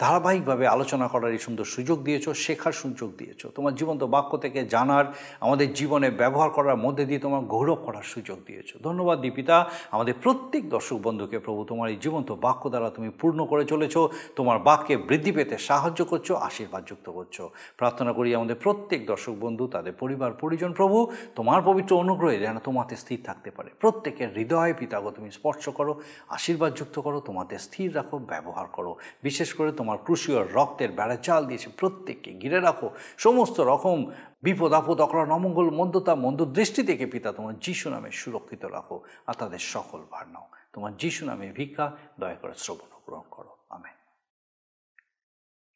ধারাবাহিকভাবে 0.00 0.66
আলোচনা 0.66 1.08
করার 1.08 1.30
এই 1.30 1.38
সুন্দর 1.38 1.64
সুযোগ 1.64 2.02
দিয়েছ, 2.02 2.28
শেখার 2.28 2.72
সুযোগ 2.72 3.10
দিয়েছ। 3.18 3.46
তোমার 3.46 3.74
জীবন্ত 3.74 4.02
বাক্য 4.04 4.38
থেকে 4.38 4.64
জানার, 4.64 5.04
আমাদের 5.40 5.72
জীবনে 5.72 6.10
ব্যবহার 6.10 6.50
করার 6.50 6.76
মধ্যে 6.76 7.04
দিয়ে 7.04 7.18
তোমার 7.18 7.40
গৌরব 7.40 7.74
করার 7.74 8.02
সুযোগ 8.02 8.38
দিয়েছ। 8.46 8.76
ধন্যবাদ 8.82 9.20
দীপিতা। 9.20 9.70
আমাদের 9.90 10.14
প্রত্যেক 10.22 10.70
দর্শক 10.70 10.96
বন্ধুকে 10.96 11.38
প্রভু, 11.38 11.64
তোমার 11.64 11.90
এই 11.90 11.96
জীবন্ত 11.96 12.32
বাক্য 12.32 12.68
দ্বারা 12.68 12.90
তুমি 12.90 13.10
পূর্ণ 13.20 13.46
করে 13.46 13.64
চলেছো, 13.64 14.08
তোমার 14.36 14.58
বাক্যে 14.58 14.96
বৃদ্ধি 14.96 15.32
পেতে 15.32 15.58
সাহায্য 15.58 16.04
করছ, 16.04 16.32
আশীর্বাদ 16.32 16.84
যুক্ত 16.86 17.10
করছ। 17.10 17.40
প্রার্থনা 17.76 18.12
করি 18.12 18.34
আমাদের 18.34 18.56
প্রত্যেক 18.62 19.06
দর্শক 19.06 19.34
বন্ধু, 19.40 19.66
তাদের 19.66 19.92
পরিবার, 19.92 20.32
পরিজন, 20.32 20.72
প্রভু, 20.72 21.10
তোমার 21.36 21.62
পবিত্র 21.62 21.98
অনুগ্রহে 21.98 22.38
যেন 22.38 22.58
তোমাতে 22.58 22.96
স্থির 22.96 23.18
থাকতে 23.24 23.50
পারে। 23.50 23.70
প্রত্যেকের 23.80 24.28
হৃদয় 24.34 24.74
পিতাগো, 24.78 25.10
তুমি 25.10 25.30
স্পর্শ 25.30 25.68
করো, 25.68 26.00
আশীর্বাদ 26.28 26.74
যুক্ত 26.74 26.98
করো, 27.00 27.20
তোমাতে 27.20 27.58
স্থির 27.58 27.96
রাখো, 27.96 28.18
ব্যবহার 28.18 28.66
করো। 28.66 28.96
বিশেষ 29.22 29.54
করে 29.54 29.72
তোমার 29.72 29.87
ক্রুশীয় 29.96 30.44
রক্তের 30.52 30.92
বেড়া 30.92 31.16
চাল 31.16 31.46
দিয়েছে 31.46 31.70
প্রত্যেককে। 31.76 32.32
ঘিরে 32.32 32.60
রাখো। 32.60 32.90
সমস্ত 33.18 33.60
রকম 33.60 34.10
বিপদ, 34.42 34.72
আপদ, 34.72 35.00
অকরণ, 35.00 35.30
অমঙ্গল, 35.30 35.70
মন্দতা, 35.70 36.14
মন্দ 36.14 36.44
দৃষ্টি 36.44 36.82
থেকে 36.82 37.06
পিতা 37.06 37.32
তোমার 37.32 37.58
যিশু 37.58 37.90
নামে 37.90 38.10
সুরক্ষিত 38.10 38.64
রাখো 38.64 39.00
আর 39.26 39.34
তাদের 39.34 39.58
সকল 39.58 40.02
ভার 40.10 40.28
নাও। 40.28 40.48
তোমার 40.72 40.96
যিশু 40.96 41.26
নামে 41.26 41.52
ভিক্ষা, 41.52 41.96
দয়া 42.20 42.34
করে 42.34 42.52
শ্রবণ 42.56 42.98
গ্রহণ 43.06 43.22
করো। 43.30 43.56
আমেন। 43.70 43.92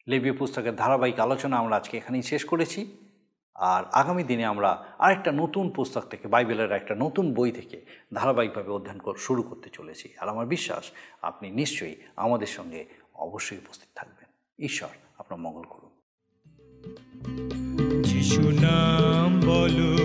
লেবীয় 0.08 0.36
পুস্তকের 0.36 0.76
ধারাবাহিক 0.76 1.20
আলোচনা 1.20 1.56
আমরা 1.56 1.76
আজকে 1.76 1.96
এখানেই 1.96 2.22
শেষ 2.22 2.44
করেছি। 2.44 2.96
আর 3.54 3.84
আগামী 3.92 4.22
দিনে 4.22 4.44
আমরা 4.44 4.84
আরেকটা 4.98 5.32
নতুন 5.32 5.70
পুস্তক 5.70 6.00
থেকে, 6.00 6.28
বাইবেলের 6.28 6.72
একটা 6.72 6.94
নতুন 6.94 7.34
বই 7.34 7.52
থেকে 7.52 7.80
ধারাবাহিকভাবে 8.14 8.70
অধ্যয়ন 8.72 8.98
কর, 8.98 9.14
শুরু 9.16 9.42
করতে 9.42 9.70
চলেছি। 9.70 10.08
আর 10.20 10.28
আমার 10.28 10.46
বিশ্বাস, 10.46 10.90
আপনি 11.22 11.50
নিশ্চয়ই 11.50 11.96
আমাদের 12.16 12.46
সঙ্গে 12.46 12.86
অবশ্যই 13.22 13.56
উপস্থিত 13.56 13.88
থাকবেন। 13.94 14.64
ঈশ্বর 14.64 14.88
আপনার 15.18 15.40
মঙ্গল 15.40 15.62
করুন 15.62 15.90
যিশু 18.02 18.42
নাম 18.42 19.40
বলো 19.40 19.96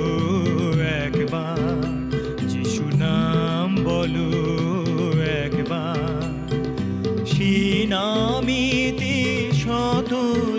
একবার। 0.83 2.47
যিশু 2.47 2.83
নাম 2.83 3.83
বলো 3.83 5.21
একবার। 5.21 7.25
সে 7.25 7.85
নামেতে 7.89 9.51
শত 9.53 10.15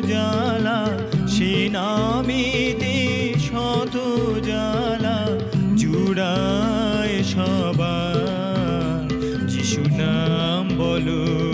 জ্বালা 0.07 0.99
সে 1.29 1.69
নামেতে 1.69 3.35
শত 3.39 3.97
জ্বালা 4.41 5.27
জুড়ায় 5.77 7.25
সবার। 7.25 9.49
যিশু 9.49 9.81
নাম 9.81 10.79
বলো 10.79 11.48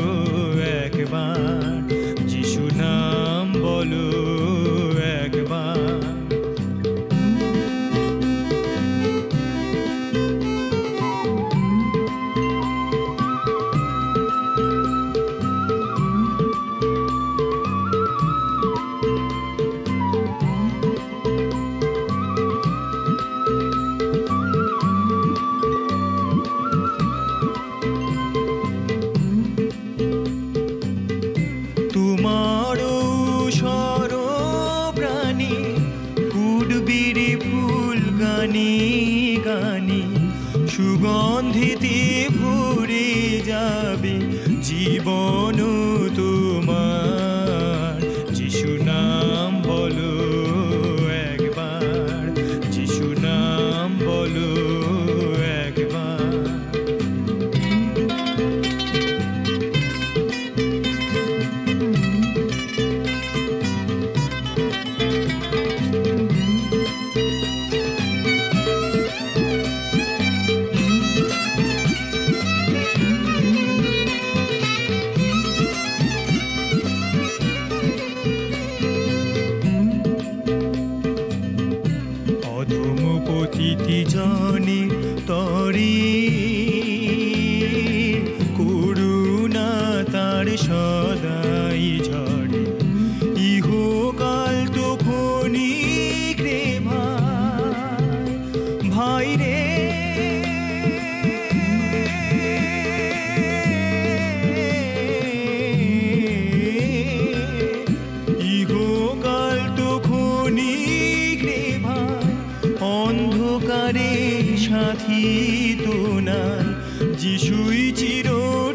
যিশুই 117.19 117.93
চির 117.97 118.25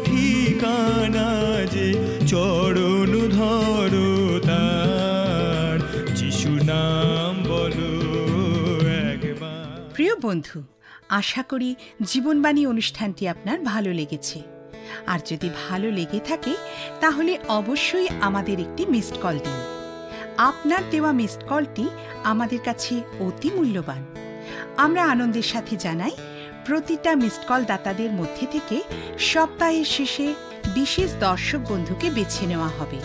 ঠিকানা 0.04 1.28
যে 1.66 2.18
চরণ 2.26 3.28
ধরো 3.28 4.40
তার। 4.46 5.78
যিশু 6.14 6.48
নাম 6.48 7.42
বলো 7.42 7.92
একবার। 8.88 9.90
প্রিয় 9.94 10.14
বন্ধু, 10.22 10.62
আশা 11.08 11.42
করি 11.42 11.74
জীবনবাণী 12.02 12.66
অনুষ্ঠানটি 12.66 13.28
আপনার 13.28 13.60
ভালো 13.60 13.92
লেগেছে। 13.92 14.42
আর 15.06 15.18
যদি 15.30 15.50
ভালো 15.68 15.90
লেগে 15.90 16.18
থাকে, 16.18 16.54
তাহলে 17.00 17.38
অবশ্যই 17.48 18.08
আমাদের 18.20 18.60
একটি 18.60 18.86
মিসড 18.86 19.16
কল 19.22 19.38
দিন। 19.38 19.80
আপনার 20.36 20.90
দেওয়া 20.90 21.12
মিসড 21.12 21.48
কলটি 21.48 21.88
আমাদের 22.24 22.58
কাছে 22.64 23.02
অতি 23.20 23.50
মূল্যবান। 23.54 24.06
আমরা 24.76 25.04
আনন্দের 25.04 25.42
সাথে 25.42 25.76
জানাই 25.76 26.10
প্রতিটা 26.70 27.12
মিসড 27.14 27.42
কল 27.48 27.62
দাতাদের 27.64 28.10
মধ্যে 28.10 28.46
থেকে 28.46 28.82
সপ্তাহের 29.18 29.84
শেষে 29.84 30.34
বিশেষ 30.74 31.10
দর্শক 31.20 31.58
বন্ধুকে 31.58 32.10
বেছে 32.10 32.46
নেওয়া 32.46 32.70
হবে 32.78 32.98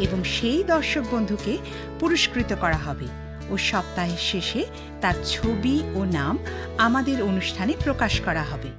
এবং 0.00 0.24
সেই 0.24 0.64
দর্শক 0.64 1.04
বন্ধুকে 1.10 1.58
পুরস্কৃত 2.00 2.50
করা 2.60 2.76
হবে 2.76 3.08
ও 3.50 3.56
সপ্তাহের 3.56 4.22
শেষে 4.30 4.62
তার 5.00 5.14
ছবি 5.24 5.76
ও 5.94 6.04
নাম 6.04 6.38
আমাদের 6.78 7.22
অনুষ্ঠানে 7.22 7.72
প্রকাশ 7.84 8.20
করা 8.20 8.42
হবে। 8.42 8.70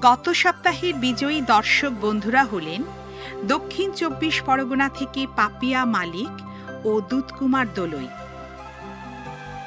গত 0.00 0.24
সপ্তাহের 0.30 0.94
বিজয়ী 0.94 1.40
দর্শক 1.40 1.92
বন্ধুরা 2.00 2.44
হলেন 2.44 2.80
দক্ষিণ 3.48 3.88
চব্বিশ 3.92 4.42
পরগনা 4.46 4.88
থেকে 4.88 5.26
পাপিয়া 5.36 5.84
মালিক 5.84 6.34
ও 6.84 6.90
দুধকুমার 7.00 7.66
দোলই। 7.74 8.08